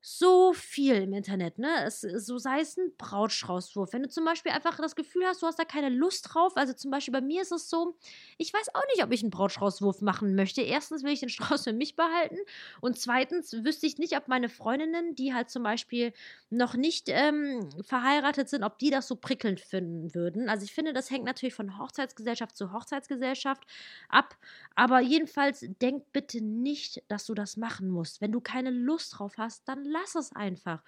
so 0.05 0.51
viel 0.51 0.95
im 0.95 1.13
Internet, 1.13 1.59
ne? 1.59 1.85
Es, 1.85 2.01
so 2.01 2.37
sei 2.37 2.59
es 2.59 2.75
ein 2.75 2.91
Brautstraußwurf. 2.97 3.93
Wenn 3.93 4.03
du 4.03 4.09
zum 4.09 4.25
Beispiel 4.25 4.51
einfach 4.51 4.75
das 4.75 4.97
Gefühl 4.97 5.23
hast, 5.25 5.41
du 5.41 5.47
hast 5.47 5.57
da 5.57 5.63
keine 5.63 5.87
Lust 5.87 6.27
drauf, 6.29 6.57
also 6.57 6.73
zum 6.73 6.91
Beispiel 6.91 7.13
bei 7.13 7.21
mir 7.21 7.41
ist 7.41 7.53
es 7.53 7.69
so, 7.69 7.95
ich 8.37 8.53
weiß 8.53 8.75
auch 8.75 8.83
nicht, 8.93 9.01
ob 9.05 9.13
ich 9.13 9.21
einen 9.21 9.29
Brautstraußwurf 9.29 10.01
machen 10.01 10.35
möchte. 10.35 10.61
Erstens 10.61 11.03
will 11.03 11.13
ich 11.13 11.21
den 11.21 11.29
Strauß 11.29 11.63
für 11.63 11.71
mich 11.71 11.95
behalten 11.95 12.35
und 12.81 12.99
zweitens 12.99 13.53
wüsste 13.63 13.87
ich 13.87 13.97
nicht, 13.97 14.17
ob 14.17 14.27
meine 14.27 14.49
Freundinnen, 14.49 15.15
die 15.15 15.33
halt 15.33 15.49
zum 15.49 15.63
Beispiel 15.63 16.11
noch 16.49 16.73
nicht 16.73 17.05
ähm, 17.07 17.69
verheiratet 17.81 18.49
sind, 18.49 18.63
ob 18.63 18.79
die 18.79 18.89
das 18.89 19.07
so 19.07 19.15
prickelnd 19.15 19.61
finden 19.61 20.13
würden. 20.13 20.49
Also 20.49 20.65
ich 20.65 20.73
finde, 20.73 20.91
das 20.91 21.11
hängt 21.11 21.23
natürlich 21.23 21.55
von 21.55 21.79
Hochzeitsgesellschaft 21.79 22.57
zu 22.57 22.73
Hochzeitsgesellschaft 22.73 23.63
ab. 24.09 24.35
Aber 24.75 24.99
jedenfalls 24.99 25.65
denk 25.81 26.11
bitte 26.11 26.43
nicht, 26.43 27.03
dass 27.07 27.25
du 27.25 27.33
das 27.33 27.55
machen 27.55 27.89
musst. 27.89 28.19
Wenn 28.19 28.33
du 28.33 28.41
keine 28.41 28.69
Lust 28.69 29.17
drauf 29.17 29.35
hast, 29.37 29.65
dann 29.69 29.92
lass 29.93 30.15
es 30.15 30.33
einfach. 30.33 30.83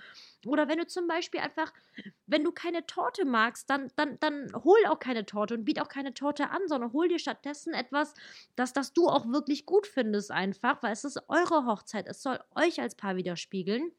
Oder 0.46 0.68
wenn 0.68 0.80
du 0.80 0.88
zum 0.88 1.08
Beispiel 1.08 1.40
einfach, 1.40 1.72
wenn 2.26 2.44
du 2.44 2.52
keine 2.52 2.86
Torte 2.86 3.26
magst, 3.26 3.70
dann, 3.70 3.92
dann, 3.96 4.20
dann 4.20 4.52
hol 4.64 4.78
auch 4.88 5.00
keine 5.00 5.26
Torte 5.26 5.54
und 5.54 5.66
biet 5.66 5.80
auch 5.82 5.88
keine 5.88 6.14
Torte 6.14 6.50
an, 6.50 6.68
sondern 6.68 6.92
hol 6.94 7.08
dir 7.08 7.20
stattdessen 7.20 7.74
etwas, 7.74 8.14
das, 8.56 8.74
das 8.74 8.94
du 8.94 9.08
auch 9.08 9.28
wirklich 9.28 9.66
gut 9.66 9.88
findest, 9.88 10.32
einfach, 10.32 10.82
weil 10.84 10.92
es 10.94 11.04
ist 11.04 11.20
eure 11.28 11.66
Hochzeit. 11.66 12.08
Es 12.08 12.22
soll 12.22 12.40
euch 12.56 12.82
als 12.82 12.96
Paar 12.96 13.16
widerspiegeln. 13.16 13.92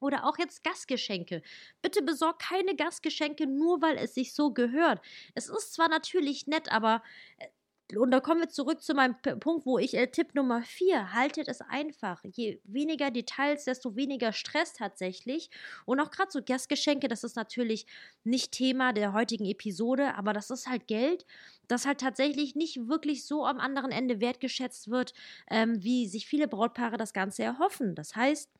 Oder 0.00 0.24
auch 0.26 0.38
jetzt 0.38 0.62
Gastgeschenke. 0.62 1.42
Bitte 1.82 2.02
besorg 2.02 2.38
keine 2.38 2.76
Gastgeschenke 2.76 3.48
nur, 3.48 3.82
weil 3.82 3.96
es 3.96 4.14
sich 4.14 4.32
so 4.32 4.52
gehört. 4.52 5.04
Es 5.34 5.48
ist 5.48 5.74
zwar 5.74 5.88
natürlich 5.88 6.46
nett, 6.46 6.70
aber 6.70 7.02
äh, 7.38 7.48
und 7.96 8.10
da 8.10 8.20
kommen 8.20 8.40
wir 8.40 8.48
zurück 8.48 8.82
zu 8.82 8.94
meinem 8.94 9.20
P 9.22 9.36
Punkt, 9.36 9.64
wo 9.64 9.78
ich 9.78 9.94
äh, 9.94 10.06
Tipp 10.08 10.34
Nummer 10.34 10.62
4, 10.62 11.12
haltet 11.14 11.48
es 11.48 11.60
einfach. 11.62 12.22
Je 12.24 12.60
weniger 12.64 13.10
Details, 13.10 13.64
desto 13.64 13.96
weniger 13.96 14.32
Stress 14.32 14.74
tatsächlich. 14.74 15.50
Und 15.86 16.00
auch 16.00 16.10
gerade 16.10 16.30
so 16.30 16.42
Gastgeschenke, 16.42 17.08
das 17.08 17.24
ist 17.24 17.36
natürlich 17.36 17.86
nicht 18.24 18.52
Thema 18.52 18.92
der 18.92 19.12
heutigen 19.14 19.46
Episode, 19.46 20.14
aber 20.16 20.32
das 20.32 20.50
ist 20.50 20.68
halt 20.68 20.86
Geld, 20.86 21.24
das 21.66 21.86
halt 21.86 22.00
tatsächlich 22.00 22.54
nicht 22.54 22.88
wirklich 22.88 23.24
so 23.26 23.46
am 23.46 23.58
anderen 23.58 23.90
Ende 23.90 24.20
wertgeschätzt 24.20 24.90
wird, 24.90 25.14
ähm, 25.50 25.82
wie 25.82 26.06
sich 26.08 26.26
viele 26.26 26.48
Brautpaare 26.48 26.98
das 26.98 27.12
Ganze 27.12 27.42
erhoffen. 27.42 27.94
Das 27.94 28.16
heißt, 28.16 28.50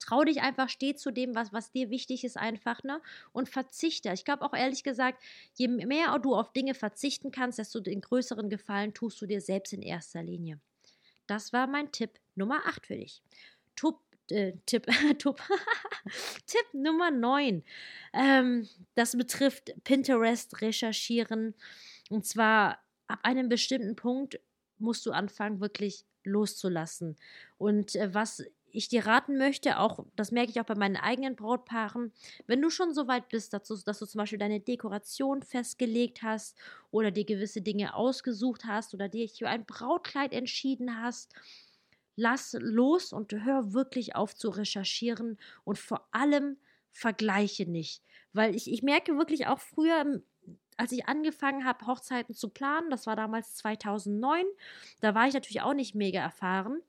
Trau 0.00 0.24
dich 0.24 0.40
einfach, 0.40 0.68
steh 0.68 0.94
zu 0.94 1.10
dem, 1.10 1.34
was, 1.34 1.52
was 1.52 1.70
dir 1.70 1.90
wichtig 1.90 2.24
ist, 2.24 2.36
einfach, 2.36 2.82
ne? 2.82 3.00
Und 3.32 3.48
verzichte. 3.48 4.10
Ich 4.12 4.24
glaube 4.24 4.42
auch 4.42 4.54
ehrlich 4.54 4.82
gesagt, 4.82 5.22
je 5.54 5.68
mehr 5.68 6.18
du 6.18 6.34
auf 6.34 6.52
Dinge 6.52 6.74
verzichten 6.74 7.30
kannst, 7.30 7.58
desto 7.58 7.80
den 7.80 8.00
größeren 8.00 8.48
Gefallen 8.48 8.94
tust 8.94 9.20
du 9.20 9.26
dir 9.26 9.40
selbst 9.40 9.72
in 9.72 9.82
erster 9.82 10.22
Linie. 10.22 10.58
Das 11.26 11.52
war 11.52 11.66
mein 11.66 11.92
Tipp 11.92 12.18
Nummer 12.34 12.66
8 12.66 12.86
für 12.86 12.96
dich. 12.96 13.22
Tup, 13.76 14.00
äh, 14.30 14.54
Tipp, 14.66 14.86
Tup, 15.18 15.40
Tipp 16.46 16.66
Nummer 16.72 17.10
9. 17.10 17.62
Ähm, 18.14 18.68
das 18.94 19.16
betrifft 19.16 19.74
Pinterest 19.84 20.60
recherchieren. 20.62 21.54
Und 22.08 22.24
zwar 22.24 22.82
ab 23.06 23.20
einem 23.22 23.48
bestimmten 23.48 23.96
Punkt 23.96 24.40
musst 24.78 25.04
du 25.04 25.12
anfangen, 25.12 25.60
wirklich 25.60 26.04
loszulassen. 26.24 27.16
Und 27.58 27.94
äh, 27.96 28.14
was 28.14 28.44
ich 28.72 28.88
dir 28.88 29.06
raten 29.06 29.36
möchte, 29.36 29.78
auch, 29.78 30.04
das 30.16 30.32
merke 30.32 30.50
ich 30.50 30.60
auch 30.60 30.64
bei 30.64 30.74
meinen 30.74 30.96
eigenen 30.96 31.36
Brautpaaren, 31.36 32.12
wenn 32.46 32.62
du 32.62 32.70
schon 32.70 32.94
so 32.94 33.08
weit 33.08 33.28
bist, 33.28 33.52
dass 33.52 33.64
du, 33.64 33.76
dass 33.76 33.98
du 33.98 34.06
zum 34.06 34.18
Beispiel 34.18 34.38
deine 34.38 34.60
Dekoration 34.60 35.42
festgelegt 35.42 36.22
hast 36.22 36.56
oder 36.90 37.10
dir 37.10 37.24
gewisse 37.24 37.62
Dinge 37.62 37.94
ausgesucht 37.94 38.64
hast 38.64 38.94
oder 38.94 39.08
dich 39.08 39.38
für 39.38 39.48
ein 39.48 39.66
Brautkleid 39.66 40.32
entschieden 40.32 41.02
hast, 41.02 41.34
lass 42.16 42.56
los 42.58 43.12
und 43.12 43.32
hör 43.32 43.72
wirklich 43.72 44.16
auf 44.16 44.34
zu 44.34 44.50
recherchieren 44.50 45.38
und 45.64 45.78
vor 45.78 46.08
allem 46.12 46.58
vergleiche 46.92 47.66
nicht. 47.70 48.02
Weil 48.32 48.54
ich, 48.54 48.70
ich 48.70 48.82
merke 48.82 49.16
wirklich 49.16 49.46
auch 49.46 49.60
früher, 49.60 50.22
als 50.76 50.92
ich 50.92 51.06
angefangen 51.06 51.64
habe, 51.64 51.86
Hochzeiten 51.86 52.34
zu 52.34 52.48
planen, 52.48 52.90
das 52.90 53.06
war 53.06 53.16
damals 53.16 53.54
2009, 53.56 54.44
da 55.00 55.14
war 55.14 55.28
ich 55.28 55.34
natürlich 55.34 55.62
auch 55.62 55.74
nicht 55.74 55.94
mega 55.94 56.20
erfahren 56.20 56.80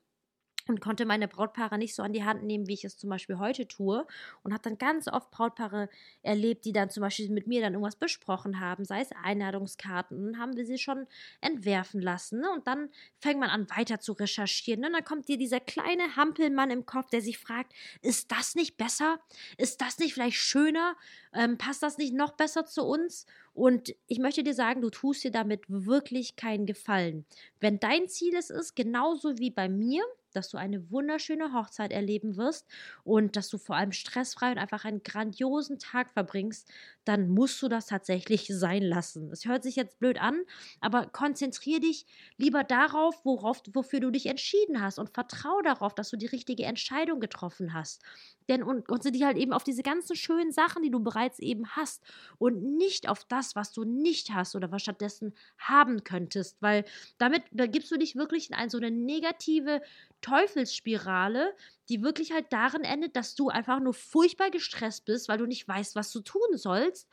und 0.68 0.80
konnte 0.80 1.04
meine 1.04 1.28
Brautpaare 1.28 1.78
nicht 1.78 1.94
so 1.94 2.02
an 2.02 2.12
die 2.12 2.24
Hand 2.24 2.44
nehmen, 2.44 2.66
wie 2.66 2.74
ich 2.74 2.84
es 2.84 2.96
zum 2.96 3.10
Beispiel 3.10 3.38
heute 3.38 3.66
tue. 3.66 4.06
Und 4.42 4.52
habe 4.52 4.62
dann 4.62 4.78
ganz 4.78 5.08
oft 5.08 5.30
Brautpaare 5.30 5.88
erlebt, 6.22 6.64
die 6.64 6.72
dann 6.72 6.90
zum 6.90 7.00
Beispiel 7.02 7.28
mit 7.30 7.46
mir 7.46 7.60
dann 7.60 7.74
irgendwas 7.74 7.96
besprochen 7.96 8.60
haben, 8.60 8.84
sei 8.84 9.00
es 9.00 9.10
Einladungskarten, 9.22 10.32
dann 10.32 10.40
haben 10.40 10.56
wir 10.56 10.64
sie 10.64 10.78
schon 10.78 11.06
entwerfen 11.40 12.00
lassen. 12.00 12.40
Ne? 12.40 12.50
Und 12.50 12.66
dann 12.66 12.90
fängt 13.20 13.40
man 13.40 13.50
an, 13.50 13.68
weiter 13.70 14.00
zu 14.00 14.12
recherchieren. 14.12 14.80
Ne? 14.80 14.88
Und 14.88 14.94
dann 14.94 15.04
kommt 15.04 15.28
dir 15.28 15.38
dieser 15.38 15.60
kleine 15.60 16.16
Hampelmann 16.16 16.70
im 16.70 16.86
Kopf, 16.86 17.10
der 17.10 17.20
sich 17.20 17.38
fragt, 17.38 17.72
ist 18.00 18.32
das 18.32 18.54
nicht 18.54 18.76
besser? 18.76 19.20
Ist 19.56 19.80
das 19.80 19.98
nicht 19.98 20.14
vielleicht 20.14 20.36
schöner? 20.36 20.96
Ähm, 21.32 21.58
passt 21.58 21.82
das 21.82 21.98
nicht 21.98 22.14
noch 22.14 22.32
besser 22.32 22.66
zu 22.66 22.84
uns? 22.84 23.26
Und 23.54 23.94
ich 24.06 24.18
möchte 24.18 24.42
dir 24.42 24.54
sagen, 24.54 24.80
du 24.80 24.90
tust 24.90 25.24
dir 25.24 25.30
damit 25.30 25.64
wirklich 25.68 26.36
keinen 26.36 26.66
Gefallen. 26.66 27.26
Wenn 27.60 27.78
dein 27.78 28.08
Ziel 28.08 28.34
es 28.34 28.50
ist, 28.50 28.74
genauso 28.74 29.38
wie 29.38 29.50
bei 29.50 29.68
mir, 29.68 30.02
dass 30.36 30.48
du 30.48 30.56
eine 30.56 30.90
wunderschöne 30.90 31.52
Hochzeit 31.52 31.92
erleben 31.92 32.36
wirst 32.36 32.66
und 33.04 33.36
dass 33.36 33.48
du 33.48 33.58
vor 33.58 33.76
allem 33.76 33.92
stressfrei 33.92 34.50
und 34.52 34.58
einfach 34.58 34.84
einen 34.84 35.02
grandiosen 35.02 35.78
Tag 35.78 36.10
verbringst, 36.10 36.68
dann 37.04 37.28
musst 37.28 37.60
du 37.62 37.68
das 37.68 37.86
tatsächlich 37.86 38.46
sein 38.48 38.82
lassen. 38.82 39.30
Es 39.32 39.44
hört 39.44 39.62
sich 39.62 39.76
jetzt 39.76 39.98
blöd 39.98 40.20
an, 40.20 40.42
aber 40.80 41.06
konzentriere 41.06 41.80
dich 41.80 42.06
lieber 42.36 42.64
darauf, 42.64 43.24
worauf, 43.24 43.62
wofür 43.72 44.00
du 44.00 44.10
dich 44.10 44.26
entschieden 44.26 44.80
hast 44.80 44.98
und 44.98 45.10
vertraue 45.10 45.62
darauf, 45.62 45.94
dass 45.94 46.10
du 46.10 46.16
die 46.16 46.26
richtige 46.26 46.64
Entscheidung 46.64 47.20
getroffen 47.20 47.74
hast. 47.74 48.02
Denn 48.48 48.62
und 48.62 48.86
konzentriere 48.86 49.12
dich 49.12 49.24
halt 49.24 49.36
eben 49.36 49.52
auf 49.52 49.64
diese 49.64 49.82
ganzen 49.82 50.16
schönen 50.16 50.52
Sachen, 50.52 50.82
die 50.82 50.90
du 50.90 51.00
bereits 51.00 51.38
eben 51.38 51.70
hast 51.70 52.02
und 52.38 52.62
nicht 52.76 53.08
auf 53.08 53.24
das, 53.24 53.56
was 53.56 53.72
du 53.72 53.84
nicht 53.84 54.32
hast 54.32 54.54
oder 54.56 54.70
was 54.70 54.82
stattdessen 54.82 55.34
haben 55.58 56.04
könntest, 56.04 56.60
weil 56.60 56.84
damit 57.18 57.42
da 57.52 57.66
gibst 57.66 57.90
du 57.90 57.96
dich 57.96 58.16
wirklich 58.16 58.50
in 58.50 58.56
eine, 58.56 58.70
so 58.70 58.78
eine 58.78 58.90
negative 58.90 59.80
Teufelsspirale, 60.22 61.54
die 61.90 62.02
wirklich 62.02 62.32
halt 62.32 62.52
darin 62.52 62.84
endet, 62.84 63.16
dass 63.16 63.34
du 63.36 63.50
einfach 63.50 63.80
nur 63.80 63.94
furchtbar 63.94 64.50
gestresst 64.50 65.04
bist, 65.06 65.28
weil 65.28 65.38
du 65.38 65.46
nicht 65.46 65.68
weißt, 65.68 65.96
was 65.96 66.12
du 66.12 66.20
tun 66.22 66.56
sollst. 66.56 67.08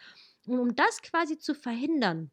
Und 0.47 0.59
um 0.59 0.75
das 0.75 1.01
quasi 1.01 1.37
zu 1.37 1.55
verhindern, 1.55 2.31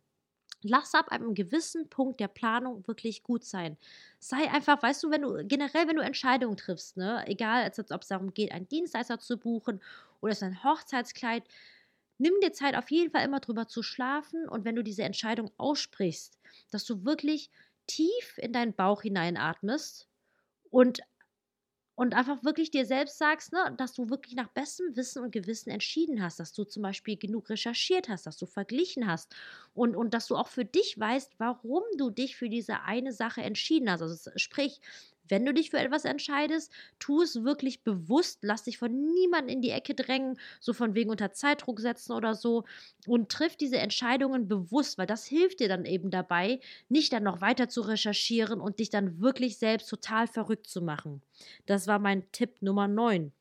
lass 0.62 0.94
ab 0.94 1.08
einem 1.10 1.34
gewissen 1.34 1.88
Punkt 1.88 2.20
der 2.20 2.28
Planung 2.28 2.86
wirklich 2.86 3.22
gut 3.22 3.44
sein. 3.44 3.78
Sei 4.18 4.50
einfach, 4.50 4.82
weißt 4.82 5.02
du, 5.04 5.10
wenn 5.10 5.22
du 5.22 5.44
generell, 5.46 5.88
wenn 5.88 5.96
du 5.96 6.02
Entscheidungen 6.02 6.56
triffst, 6.56 6.96
ne, 6.96 7.24
egal, 7.26 7.70
ob 7.90 8.02
es 8.02 8.08
darum 8.08 8.34
geht, 8.34 8.52
einen 8.52 8.68
Dienstleister 8.68 9.18
zu 9.18 9.38
buchen 9.38 9.82
oder 10.20 10.32
es 10.32 10.42
ein 10.42 10.64
Hochzeitskleid, 10.64 11.44
nimm 12.18 12.34
dir 12.42 12.52
Zeit 12.52 12.76
auf 12.76 12.90
jeden 12.90 13.10
Fall 13.10 13.24
immer 13.24 13.40
drüber 13.40 13.68
zu 13.68 13.82
schlafen 13.82 14.48
und 14.48 14.64
wenn 14.64 14.76
du 14.76 14.82
diese 14.84 15.02
Entscheidung 15.04 15.50
aussprichst, 15.58 16.38
dass 16.70 16.84
du 16.84 17.04
wirklich 17.04 17.50
tief 17.86 18.38
in 18.38 18.52
deinen 18.52 18.74
Bauch 18.74 19.02
hineinatmest 19.02 20.05
und 20.76 21.00
und 21.94 22.14
einfach 22.14 22.44
wirklich 22.44 22.70
dir 22.70 22.84
selbst 22.84 23.16
sagst, 23.18 23.52
ne, 23.52 23.74
dass 23.78 23.94
du 23.94 24.10
wirklich 24.10 24.34
nach 24.34 24.48
bestem 24.48 24.94
Wissen 24.96 25.22
und 25.24 25.30
Gewissen 25.32 25.70
entschieden 25.70 26.22
hast, 26.22 26.38
dass 26.38 26.52
du 26.52 26.64
zum 26.64 26.82
Beispiel 26.82 27.16
genug 27.16 27.48
recherchiert 27.48 28.08
hast, 28.10 28.26
dass 28.26 28.36
du 28.36 28.44
verglichen 28.46 29.06
hast 29.06 29.34
und, 29.72 29.96
und 29.96 30.12
dass 30.12 30.26
du 30.26 30.36
auch 30.36 30.48
für 30.48 30.66
dich 30.66 30.98
weißt, 30.98 31.34
warum 31.38 31.82
du 31.96 32.10
dich 32.10 32.36
für 32.36 32.50
diese 32.50 32.82
eine 32.82 33.12
Sache 33.12 33.40
entschieden 33.42 33.90
hast. 33.90 34.02
Also 34.02 34.30
sprich, 34.36 34.80
wenn 35.28 35.44
du 35.44 35.54
dich 35.54 35.70
für 35.70 35.78
etwas 35.78 36.04
entscheidest, 36.04 36.72
tu 36.98 37.22
es 37.22 37.44
wirklich 37.44 37.82
bewusst, 37.82 38.38
lass 38.42 38.64
dich 38.64 38.78
von 38.78 39.12
niemandem 39.12 39.56
in 39.56 39.62
die 39.62 39.70
Ecke 39.70 39.94
drängen, 39.94 40.38
so 40.60 40.72
von 40.72 40.94
wegen 40.94 41.10
unter 41.10 41.32
Zeitdruck 41.32 41.80
setzen 41.80 42.12
oder 42.12 42.34
so 42.34 42.64
und 43.06 43.30
triff 43.30 43.56
diese 43.56 43.78
Entscheidungen 43.78 44.48
bewusst, 44.48 44.98
weil 44.98 45.06
das 45.06 45.26
hilft 45.26 45.60
dir 45.60 45.68
dann 45.68 45.84
eben 45.84 46.10
dabei, 46.10 46.60
nicht 46.88 47.12
dann 47.12 47.22
noch 47.22 47.40
weiter 47.40 47.68
zu 47.68 47.82
recherchieren 47.82 48.60
und 48.60 48.78
dich 48.78 48.90
dann 48.90 49.20
wirklich 49.20 49.58
selbst 49.58 49.88
total 49.88 50.26
verrückt 50.26 50.66
zu 50.66 50.82
machen. 50.82 51.22
Das 51.66 51.86
war 51.86 51.98
mein 51.98 52.30
Tipp 52.32 52.62
Nummer 52.62 52.88
9. 52.88 53.32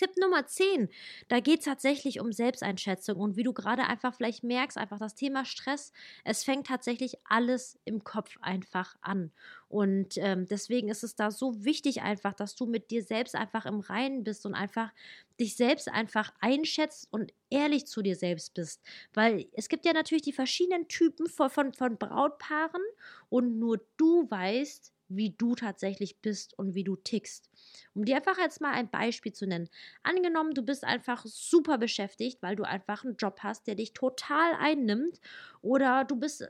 Tipp 0.00 0.16
Nummer 0.16 0.46
10, 0.46 0.88
da 1.28 1.40
geht 1.40 1.58
es 1.58 1.66
tatsächlich 1.66 2.20
um 2.20 2.32
Selbsteinschätzung 2.32 3.18
und 3.18 3.36
wie 3.36 3.42
du 3.42 3.52
gerade 3.52 3.82
einfach 3.82 4.14
vielleicht 4.14 4.42
merkst, 4.42 4.78
einfach 4.78 4.98
das 4.98 5.14
Thema 5.14 5.44
Stress, 5.44 5.92
es 6.24 6.42
fängt 6.42 6.68
tatsächlich 6.68 7.18
alles 7.24 7.78
im 7.84 8.02
Kopf 8.02 8.38
einfach 8.40 8.96
an. 9.02 9.30
Und 9.68 10.16
ähm, 10.16 10.46
deswegen 10.46 10.88
ist 10.88 11.04
es 11.04 11.16
da 11.16 11.30
so 11.30 11.66
wichtig 11.66 12.00
einfach, 12.00 12.32
dass 12.32 12.56
du 12.56 12.64
mit 12.64 12.90
dir 12.90 13.02
selbst 13.02 13.34
einfach 13.34 13.66
im 13.66 13.80
Reinen 13.80 14.24
bist 14.24 14.46
und 14.46 14.54
einfach 14.54 14.90
dich 15.38 15.54
selbst 15.54 15.88
einfach 15.88 16.32
einschätzt 16.40 17.06
und 17.10 17.34
ehrlich 17.50 17.86
zu 17.86 18.00
dir 18.00 18.16
selbst 18.16 18.54
bist. 18.54 18.80
Weil 19.12 19.48
es 19.52 19.68
gibt 19.68 19.84
ja 19.84 19.92
natürlich 19.92 20.22
die 20.22 20.32
verschiedenen 20.32 20.88
Typen 20.88 21.26
von, 21.26 21.50
von, 21.50 21.74
von 21.74 21.98
Brautpaaren 21.98 22.82
und 23.28 23.58
nur 23.58 23.84
du 23.98 24.30
weißt, 24.30 24.94
wie 25.10 25.30
du 25.36 25.54
tatsächlich 25.54 26.20
bist 26.20 26.58
und 26.58 26.74
wie 26.74 26.84
du 26.84 26.96
tickst. 26.96 27.50
Um 27.94 28.04
dir 28.04 28.16
einfach 28.16 28.38
jetzt 28.38 28.60
mal 28.60 28.72
ein 28.72 28.90
Beispiel 28.90 29.32
zu 29.32 29.46
nennen. 29.46 29.68
Angenommen, 30.02 30.54
du 30.54 30.62
bist 30.62 30.84
einfach 30.84 31.24
super 31.26 31.78
beschäftigt, 31.78 32.42
weil 32.42 32.56
du 32.56 32.64
einfach 32.64 33.04
einen 33.04 33.16
Job 33.16 33.40
hast, 33.42 33.66
der 33.66 33.74
dich 33.74 33.92
total 33.92 34.54
einnimmt 34.58 35.20
oder 35.60 36.04
du 36.04 36.16
bist 36.16 36.46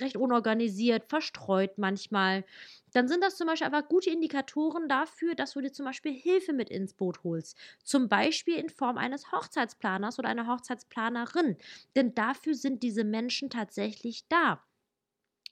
recht 0.00 0.16
unorganisiert, 0.16 1.04
verstreut 1.08 1.76
manchmal, 1.76 2.44
dann 2.92 3.08
sind 3.08 3.22
das 3.22 3.36
zum 3.36 3.46
Beispiel 3.48 3.66
einfach 3.66 3.88
gute 3.88 4.10
Indikatoren 4.10 4.88
dafür, 4.88 5.34
dass 5.34 5.52
du 5.52 5.60
dir 5.60 5.72
zum 5.72 5.84
Beispiel 5.86 6.12
Hilfe 6.12 6.52
mit 6.52 6.70
ins 6.70 6.94
Boot 6.94 7.22
holst. 7.24 7.56
Zum 7.82 8.08
Beispiel 8.08 8.54
in 8.56 8.68
Form 8.68 8.98
eines 8.98 9.32
Hochzeitsplaners 9.32 10.18
oder 10.18 10.28
einer 10.28 10.46
Hochzeitsplanerin. 10.46 11.56
Denn 11.96 12.14
dafür 12.14 12.54
sind 12.54 12.82
diese 12.82 13.04
Menschen 13.04 13.50
tatsächlich 13.50 14.26
da. 14.28 14.62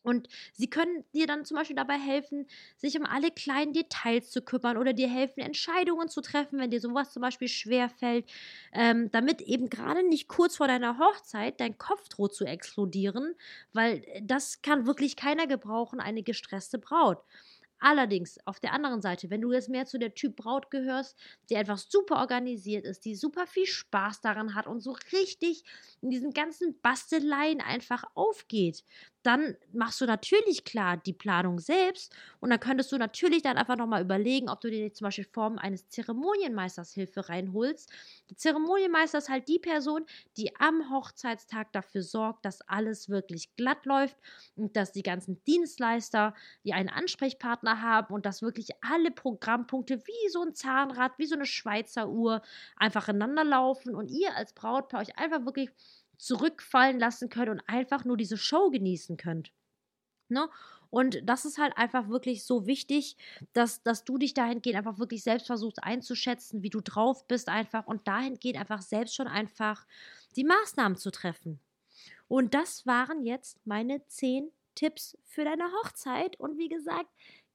Und 0.08 0.28
sie 0.52 0.68
können 0.70 1.04
dir 1.14 1.26
dann 1.26 1.44
zum 1.44 1.56
Beispiel 1.56 1.76
dabei 1.76 1.98
helfen, 1.98 2.46
sich 2.76 2.98
um 2.98 3.06
alle 3.06 3.30
kleinen 3.30 3.72
Details 3.72 4.30
zu 4.30 4.42
kümmern 4.42 4.76
oder 4.76 4.92
dir 4.92 5.08
helfen, 5.08 5.40
Entscheidungen 5.40 6.08
zu 6.08 6.20
treffen, 6.20 6.58
wenn 6.58 6.70
dir 6.70 6.80
sowas 6.80 7.12
zum 7.12 7.22
Beispiel 7.22 7.48
schwer 7.48 7.88
fällt, 7.88 8.30
ähm, 8.72 9.10
damit 9.10 9.40
eben 9.42 9.68
gerade 9.68 10.02
nicht 10.06 10.28
kurz 10.28 10.56
vor 10.56 10.68
deiner 10.68 10.98
Hochzeit 10.98 11.60
dein 11.60 11.78
Kopf 11.78 12.08
droht 12.08 12.34
zu 12.34 12.44
explodieren, 12.44 13.34
weil 13.72 14.02
das 14.22 14.62
kann 14.62 14.86
wirklich 14.86 15.16
keiner 15.16 15.46
gebrauchen, 15.46 16.00
eine 16.00 16.22
gestresste 16.22 16.78
Braut. 16.78 17.18
Allerdings, 17.80 18.38
auf 18.44 18.58
der 18.58 18.72
anderen 18.72 19.02
Seite, 19.02 19.30
wenn 19.30 19.40
du 19.40 19.52
jetzt 19.52 19.68
mehr 19.68 19.86
zu 19.86 19.98
der 20.00 20.14
Typ 20.14 20.34
Braut 20.34 20.68
gehörst, 20.70 21.16
die 21.48 21.56
einfach 21.56 21.78
super 21.78 22.16
organisiert 22.16 22.84
ist, 22.84 23.04
die 23.04 23.14
super 23.14 23.46
viel 23.46 23.66
Spaß 23.66 24.20
daran 24.20 24.56
hat 24.56 24.66
und 24.66 24.80
so 24.80 24.96
richtig 25.12 25.62
in 26.00 26.10
diesen 26.10 26.32
ganzen 26.32 26.80
Basteleien 26.80 27.60
einfach 27.60 28.02
aufgeht, 28.14 28.84
dann 29.22 29.56
machst 29.72 30.00
du 30.00 30.06
natürlich 30.06 30.64
klar 30.64 30.96
die 30.96 31.12
Planung 31.12 31.58
selbst 31.58 32.14
und 32.40 32.50
dann 32.50 32.60
könntest 32.60 32.92
du 32.92 32.98
natürlich 32.98 33.42
dann 33.42 33.58
einfach 33.58 33.76
nochmal 33.76 34.02
überlegen, 34.02 34.48
ob 34.48 34.60
du 34.60 34.70
dir 34.70 34.92
zum 34.92 35.06
Beispiel 35.06 35.24
Form 35.24 35.58
eines 35.58 35.88
Zeremonienmeisters 35.88 36.92
Hilfe 36.92 37.28
reinholst. 37.28 37.90
Der 38.30 38.36
Zeremonienmeister 38.36 39.18
ist 39.18 39.28
halt 39.28 39.48
die 39.48 39.58
Person, 39.58 40.06
die 40.36 40.54
am 40.58 40.90
Hochzeitstag 40.90 41.72
dafür 41.72 42.02
sorgt, 42.02 42.44
dass 42.44 42.60
alles 42.62 43.08
wirklich 43.08 43.54
glatt 43.56 43.84
läuft 43.86 44.16
und 44.54 44.76
dass 44.76 44.92
die 44.92 45.02
ganzen 45.02 45.42
Dienstleister, 45.44 46.34
die 46.64 46.72
einen 46.72 46.88
Ansprechpartner 46.88 47.82
haben 47.82 48.14
und 48.14 48.24
dass 48.26 48.42
wirklich 48.42 48.70
alle 48.82 49.10
Programmpunkte 49.10 49.98
wie 50.06 50.28
so 50.30 50.42
ein 50.42 50.54
Zahnrad, 50.54 51.18
wie 51.18 51.26
so 51.26 51.34
eine 51.34 51.46
Schweizer 51.46 52.08
Uhr 52.08 52.42
einfach 52.76 53.08
ineinander 53.08 53.44
laufen 53.44 53.94
und 53.94 54.10
ihr 54.10 54.34
als 54.36 54.52
Brautpaar 54.54 55.00
euch 55.00 55.18
einfach 55.18 55.44
wirklich 55.44 55.70
zurückfallen 56.18 56.98
lassen 56.98 57.28
könnt 57.28 57.48
und 57.48 57.62
einfach 57.66 58.04
nur 58.04 58.16
diese 58.16 58.36
Show 58.36 58.70
genießen 58.70 59.16
könnt. 59.16 59.52
Ne? 60.28 60.48
Und 60.90 61.20
das 61.24 61.44
ist 61.44 61.58
halt 61.58 61.76
einfach 61.76 62.08
wirklich 62.08 62.44
so 62.44 62.66
wichtig, 62.66 63.16
dass, 63.52 63.82
dass 63.82 64.04
du 64.04 64.18
dich 64.18 64.34
dahingehend 64.34 64.78
einfach 64.78 64.98
wirklich 64.98 65.22
selbst 65.22 65.46
versuchst 65.46 65.82
einzuschätzen, 65.82 66.62
wie 66.62 66.70
du 66.70 66.80
drauf 66.80 67.26
bist, 67.28 67.48
einfach 67.48 67.86
und 67.86 68.08
dahingehend 68.08 68.58
einfach 68.58 68.82
selbst 68.82 69.14
schon 69.14 69.28
einfach 69.28 69.86
die 70.36 70.44
Maßnahmen 70.44 70.96
zu 70.96 71.10
treffen. 71.10 71.60
Und 72.26 72.54
das 72.54 72.86
waren 72.86 73.22
jetzt 73.22 73.58
meine 73.66 74.06
zehn 74.06 74.50
Tipps 74.74 75.18
für 75.24 75.44
deine 75.44 75.64
Hochzeit. 75.72 76.38
Und 76.38 76.56
wie 76.56 76.68
gesagt, 76.68 77.08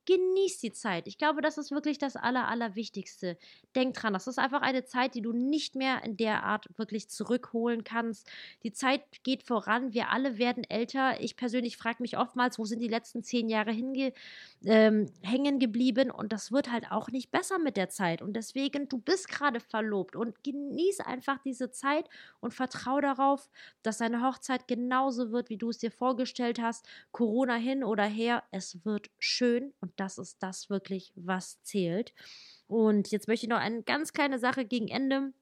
Genieß 0.05 0.59
die 0.59 0.73
Zeit. 0.73 1.07
Ich 1.07 1.17
glaube, 1.17 1.41
das 1.41 1.57
ist 1.57 1.71
wirklich 1.71 1.97
das 1.97 2.17
Aller, 2.17 2.49
Allerwichtigste. 2.49 3.37
Denk 3.73 3.93
dran, 3.95 4.11
das 4.11 4.27
ist 4.27 4.37
einfach 4.37 4.61
eine 4.61 4.83
Zeit, 4.83 5.15
die 5.15 5.21
du 5.21 5.31
nicht 5.31 5.75
mehr 5.75 6.03
in 6.03 6.17
der 6.17 6.43
Art 6.43 6.67
wirklich 6.77 7.09
zurückholen 7.09 7.85
kannst. 7.85 8.29
Die 8.63 8.73
Zeit 8.73 9.01
geht 9.23 9.43
voran. 9.43 9.93
Wir 9.93 10.09
alle 10.09 10.37
werden 10.37 10.65
älter. 10.65 11.21
Ich 11.21 11.37
persönlich 11.37 11.77
frage 11.77 12.01
mich 12.01 12.17
oftmals, 12.17 12.59
wo 12.59 12.65
sind 12.65 12.79
die 12.79 12.89
letzten 12.89 13.23
zehn 13.23 13.47
Jahre 13.47 13.71
hinge 13.71 14.11
ähm, 14.65 15.09
hängen 15.21 15.59
geblieben? 15.59 16.11
Und 16.11 16.33
das 16.33 16.51
wird 16.51 16.69
halt 16.69 16.91
auch 16.91 17.09
nicht 17.09 17.31
besser 17.31 17.57
mit 17.57 17.77
der 17.77 17.89
Zeit. 17.89 18.21
Und 18.21 18.33
deswegen, 18.33 18.89
du 18.89 18.97
bist 18.97 19.29
gerade 19.29 19.61
verlobt 19.61 20.17
und 20.17 20.43
genieß 20.43 20.99
einfach 20.99 21.39
diese 21.45 21.71
Zeit 21.71 22.09
und 22.41 22.53
vertraue 22.53 23.01
darauf, 23.01 23.49
dass 23.83 23.99
deine 23.99 24.21
Hochzeit 24.21 24.67
genauso 24.67 25.31
wird, 25.31 25.49
wie 25.49 25.57
du 25.57 25.69
es 25.69 25.77
dir 25.77 25.91
vorgestellt 25.91 26.59
hast. 26.61 26.85
Corona 27.11 27.55
hin 27.55 27.83
oder 27.85 28.03
her, 28.03 28.43
es 28.51 28.83
wird 28.83 29.09
schön 29.19 29.73
und 29.79 29.92
das 29.95 30.17
ist 30.17 30.41
das 30.43 30.69
wirklich, 30.69 31.12
was 31.15 31.62
zählt. 31.63 32.13
Und 32.67 33.12
jetzt 33.12 33.27
möchte 33.27 33.45
ich 33.45 33.49
noch 33.49 33.58
eine 33.60 33.84
ganz 33.84 34.13
kleine 34.13 34.39
Sache 34.39 34.65
gegen 34.65 34.88
Ende 34.88 35.34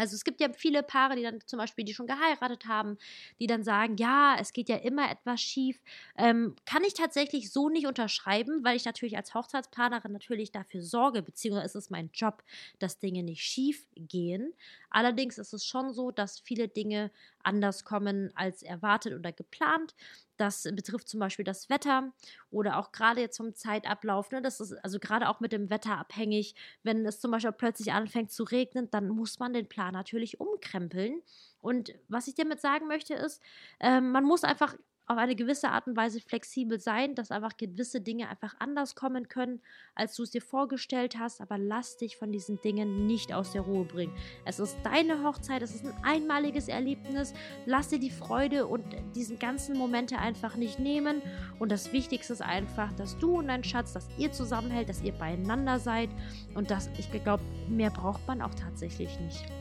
also 0.00 0.14
es 0.14 0.24
gibt 0.24 0.40
ja 0.40 0.50
viele 0.54 0.82
Paare, 0.82 1.14
die 1.14 1.22
dann 1.22 1.40
zum 1.46 1.58
Beispiel, 1.58 1.84
die 1.84 1.92
schon 1.92 2.06
geheiratet 2.06 2.64
haben, 2.66 2.96
die 3.38 3.46
dann 3.46 3.62
sagen, 3.62 3.96
ja, 3.98 4.34
es 4.40 4.54
geht 4.54 4.70
ja 4.70 4.76
immer 4.76 5.10
etwas 5.10 5.42
schief. 5.42 5.82
Ähm, 6.16 6.56
kann 6.64 6.82
ich 6.84 6.94
tatsächlich 6.94 7.52
so 7.52 7.68
nicht 7.68 7.86
unterschreiben, 7.86 8.64
weil 8.64 8.76
ich 8.76 8.86
natürlich 8.86 9.18
als 9.18 9.34
Hochzeitsplanerin 9.34 10.12
natürlich 10.12 10.52
dafür 10.52 10.80
sorge, 10.80 11.22
beziehungsweise 11.22 11.66
ist 11.66 11.74
es 11.74 11.90
mein 11.90 12.08
Job, 12.14 12.42
dass 12.78 12.98
Dinge 12.98 13.22
nicht 13.22 13.42
schief 13.42 13.86
gehen. 13.94 14.54
Allerdings 14.88 15.36
ist 15.36 15.52
es 15.52 15.66
schon 15.66 15.92
so, 15.92 16.10
dass 16.10 16.40
viele 16.40 16.68
Dinge 16.68 17.10
anders 17.42 17.84
kommen 17.84 18.30
als 18.34 18.62
erwartet 18.62 19.12
oder 19.14 19.32
geplant. 19.32 19.94
Das 20.40 20.62
betrifft 20.62 21.06
zum 21.06 21.20
Beispiel 21.20 21.44
das 21.44 21.68
Wetter 21.68 22.14
oder 22.50 22.78
auch 22.78 22.92
gerade 22.92 23.20
jetzt 23.20 23.36
vom 23.36 23.54
Zeitablauf. 23.54 24.30
Ne, 24.30 24.40
das 24.40 24.58
ist 24.58 24.72
also 24.82 24.98
gerade 24.98 25.28
auch 25.28 25.40
mit 25.40 25.52
dem 25.52 25.68
Wetter 25.68 25.98
abhängig. 25.98 26.54
Wenn 26.82 27.04
es 27.04 27.20
zum 27.20 27.30
Beispiel 27.30 27.52
plötzlich 27.52 27.92
anfängt 27.92 28.30
zu 28.32 28.44
regnen, 28.44 28.90
dann 28.90 29.08
muss 29.10 29.38
man 29.38 29.52
den 29.52 29.68
Plan 29.68 29.92
natürlich 29.92 30.40
umkrempeln. 30.40 31.20
Und 31.60 31.92
was 32.08 32.26
ich 32.26 32.36
damit 32.36 32.62
sagen 32.62 32.86
möchte, 32.86 33.12
ist, 33.12 33.42
äh, 33.80 34.00
man 34.00 34.24
muss 34.24 34.42
einfach 34.42 34.74
auf 35.10 35.18
eine 35.18 35.34
gewisse 35.34 35.70
Art 35.70 35.88
und 35.88 35.96
Weise 35.96 36.20
flexibel 36.20 36.78
sein, 36.78 37.16
dass 37.16 37.32
einfach 37.32 37.56
gewisse 37.56 38.00
Dinge 38.00 38.28
einfach 38.28 38.54
anders 38.60 38.94
kommen 38.94 39.28
können, 39.28 39.60
als 39.96 40.14
du 40.14 40.22
es 40.22 40.30
dir 40.30 40.40
vorgestellt 40.40 41.18
hast, 41.18 41.40
aber 41.40 41.58
lass 41.58 41.96
dich 41.96 42.16
von 42.16 42.30
diesen 42.30 42.60
Dingen 42.60 43.08
nicht 43.08 43.32
aus 43.32 43.50
der 43.50 43.62
Ruhe 43.62 43.84
bringen. 43.84 44.14
Es 44.44 44.60
ist 44.60 44.76
deine 44.84 45.24
Hochzeit, 45.24 45.62
es 45.62 45.74
ist 45.74 45.84
ein 45.84 46.04
einmaliges 46.04 46.68
Erlebnis, 46.68 47.34
lass 47.66 47.88
dir 47.88 47.98
die 47.98 48.10
Freude 48.10 48.68
und 48.68 48.84
diesen 49.16 49.40
ganzen 49.40 49.76
Momente 49.76 50.16
einfach 50.16 50.54
nicht 50.54 50.78
nehmen. 50.78 51.22
Und 51.58 51.72
das 51.72 51.92
Wichtigste 51.92 52.34
ist 52.34 52.42
einfach, 52.42 52.92
dass 52.92 53.18
du 53.18 53.38
und 53.38 53.48
dein 53.48 53.64
Schatz, 53.64 53.92
dass 53.92 54.08
ihr 54.16 54.30
zusammenhält, 54.30 54.88
dass 54.88 55.02
ihr 55.02 55.12
beieinander 55.12 55.80
seid. 55.80 56.10
Und 56.54 56.70
das, 56.70 56.88
ich 56.98 57.10
glaube, 57.10 57.42
mehr 57.68 57.90
braucht 57.90 58.24
man 58.28 58.40
auch 58.40 58.54
tatsächlich 58.54 59.18
nicht 59.18 59.59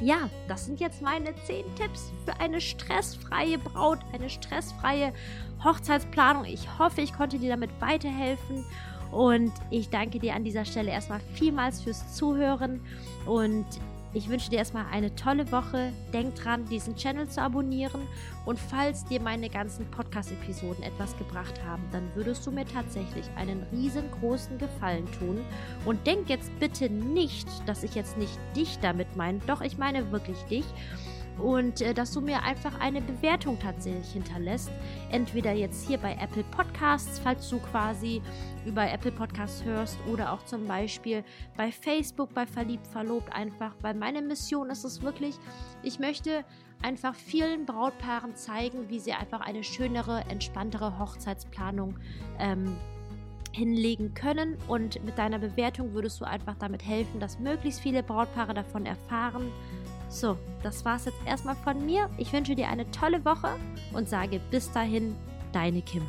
ja, 0.00 0.28
das 0.48 0.66
sind 0.66 0.80
jetzt 0.80 1.02
meine 1.02 1.34
10 1.44 1.64
Tipps 1.76 2.12
für 2.24 2.38
eine 2.40 2.60
stressfreie 2.60 3.58
Braut, 3.58 3.98
eine 4.12 4.30
stressfreie 4.30 5.12
Hochzeitsplanung. 5.62 6.44
Ich 6.44 6.78
hoffe, 6.78 7.00
ich 7.00 7.12
konnte 7.12 7.38
dir 7.38 7.50
damit 7.50 7.70
weiterhelfen. 7.80 8.64
Und 9.10 9.52
ich 9.70 9.90
danke 9.90 10.18
dir 10.18 10.34
an 10.34 10.42
dieser 10.42 10.64
Stelle 10.64 10.90
erstmal 10.90 11.20
vielmals 11.34 11.82
fürs 11.82 12.14
Zuhören. 12.14 12.80
Und 13.26 13.66
ich 14.14 14.28
wünsche 14.28 14.50
dir 14.50 14.58
erstmal 14.58 14.86
eine 14.90 15.14
tolle 15.14 15.50
Woche. 15.50 15.92
Denk 16.12 16.34
dran, 16.34 16.66
diesen 16.66 16.96
Channel 16.96 17.28
zu 17.28 17.40
abonnieren. 17.40 18.02
Und 18.44 18.58
falls 18.58 19.04
dir 19.04 19.20
meine 19.20 19.48
ganzen 19.48 19.90
Podcast-Episoden 19.90 20.82
etwas 20.82 21.16
gebracht 21.16 21.62
haben, 21.64 21.82
dann 21.92 22.08
würdest 22.14 22.46
du 22.46 22.50
mir 22.50 22.66
tatsächlich 22.66 23.24
einen 23.36 23.62
riesengroßen 23.72 24.58
Gefallen 24.58 25.06
tun. 25.18 25.40
Und 25.84 26.06
denk 26.06 26.28
jetzt 26.28 26.50
bitte 26.58 26.90
nicht, 26.90 27.48
dass 27.66 27.82
ich 27.82 27.94
jetzt 27.94 28.18
nicht 28.18 28.38
dich 28.54 28.78
damit 28.80 29.16
meine. 29.16 29.38
Doch, 29.46 29.60
ich 29.62 29.78
meine 29.78 30.12
wirklich 30.12 30.38
dich. 30.44 30.64
Und 31.38 31.80
äh, 31.80 31.94
dass 31.94 32.12
du 32.12 32.20
mir 32.20 32.42
einfach 32.42 32.78
eine 32.80 33.00
Bewertung 33.00 33.58
tatsächlich 33.58 34.12
hinterlässt. 34.12 34.70
Entweder 35.10 35.52
jetzt 35.52 35.86
hier 35.86 35.98
bei 35.98 36.14
Apple 36.20 36.44
Podcasts, 36.44 37.18
falls 37.18 37.48
du 37.48 37.58
quasi 37.58 38.22
über 38.64 38.90
Apple 38.90 39.12
Podcasts 39.12 39.64
hörst 39.64 39.98
oder 40.10 40.32
auch 40.32 40.44
zum 40.44 40.66
Beispiel 40.66 41.24
bei 41.56 41.72
Facebook, 41.72 42.32
bei 42.34 42.46
Verliebt, 42.46 42.86
Verlobt 42.86 43.32
einfach, 43.32 43.74
weil 43.80 43.94
meine 43.94 44.22
Mission 44.22 44.70
ist 44.70 44.84
es 44.84 45.02
wirklich, 45.02 45.36
ich 45.82 45.98
möchte 45.98 46.44
einfach 46.82 47.14
vielen 47.14 47.64
Brautpaaren 47.64 48.34
zeigen, 48.34 48.88
wie 48.88 48.98
sie 48.98 49.12
einfach 49.12 49.40
eine 49.40 49.64
schönere, 49.64 50.24
entspanntere 50.28 50.98
Hochzeitsplanung 50.98 51.96
ähm, 52.38 52.76
hinlegen 53.52 54.14
können. 54.14 54.56
Und 54.68 55.02
mit 55.04 55.18
deiner 55.18 55.38
Bewertung 55.38 55.92
würdest 55.94 56.20
du 56.20 56.24
einfach 56.24 56.56
damit 56.58 56.84
helfen, 56.84 57.20
dass 57.20 57.38
möglichst 57.38 57.80
viele 57.80 58.02
Brautpaare 58.02 58.54
davon 58.54 58.86
erfahren. 58.86 59.50
So, 60.12 60.36
das 60.62 60.84
war 60.84 60.96
es 60.96 61.06
jetzt 61.06 61.16
erstmal 61.24 61.56
von 61.56 61.86
mir. 61.86 62.10
Ich 62.18 62.34
wünsche 62.34 62.54
dir 62.54 62.68
eine 62.68 62.88
tolle 62.90 63.24
Woche 63.24 63.56
und 63.94 64.10
sage 64.10 64.40
bis 64.50 64.70
dahin, 64.70 65.16
deine 65.52 65.80
Kim. 65.80 66.06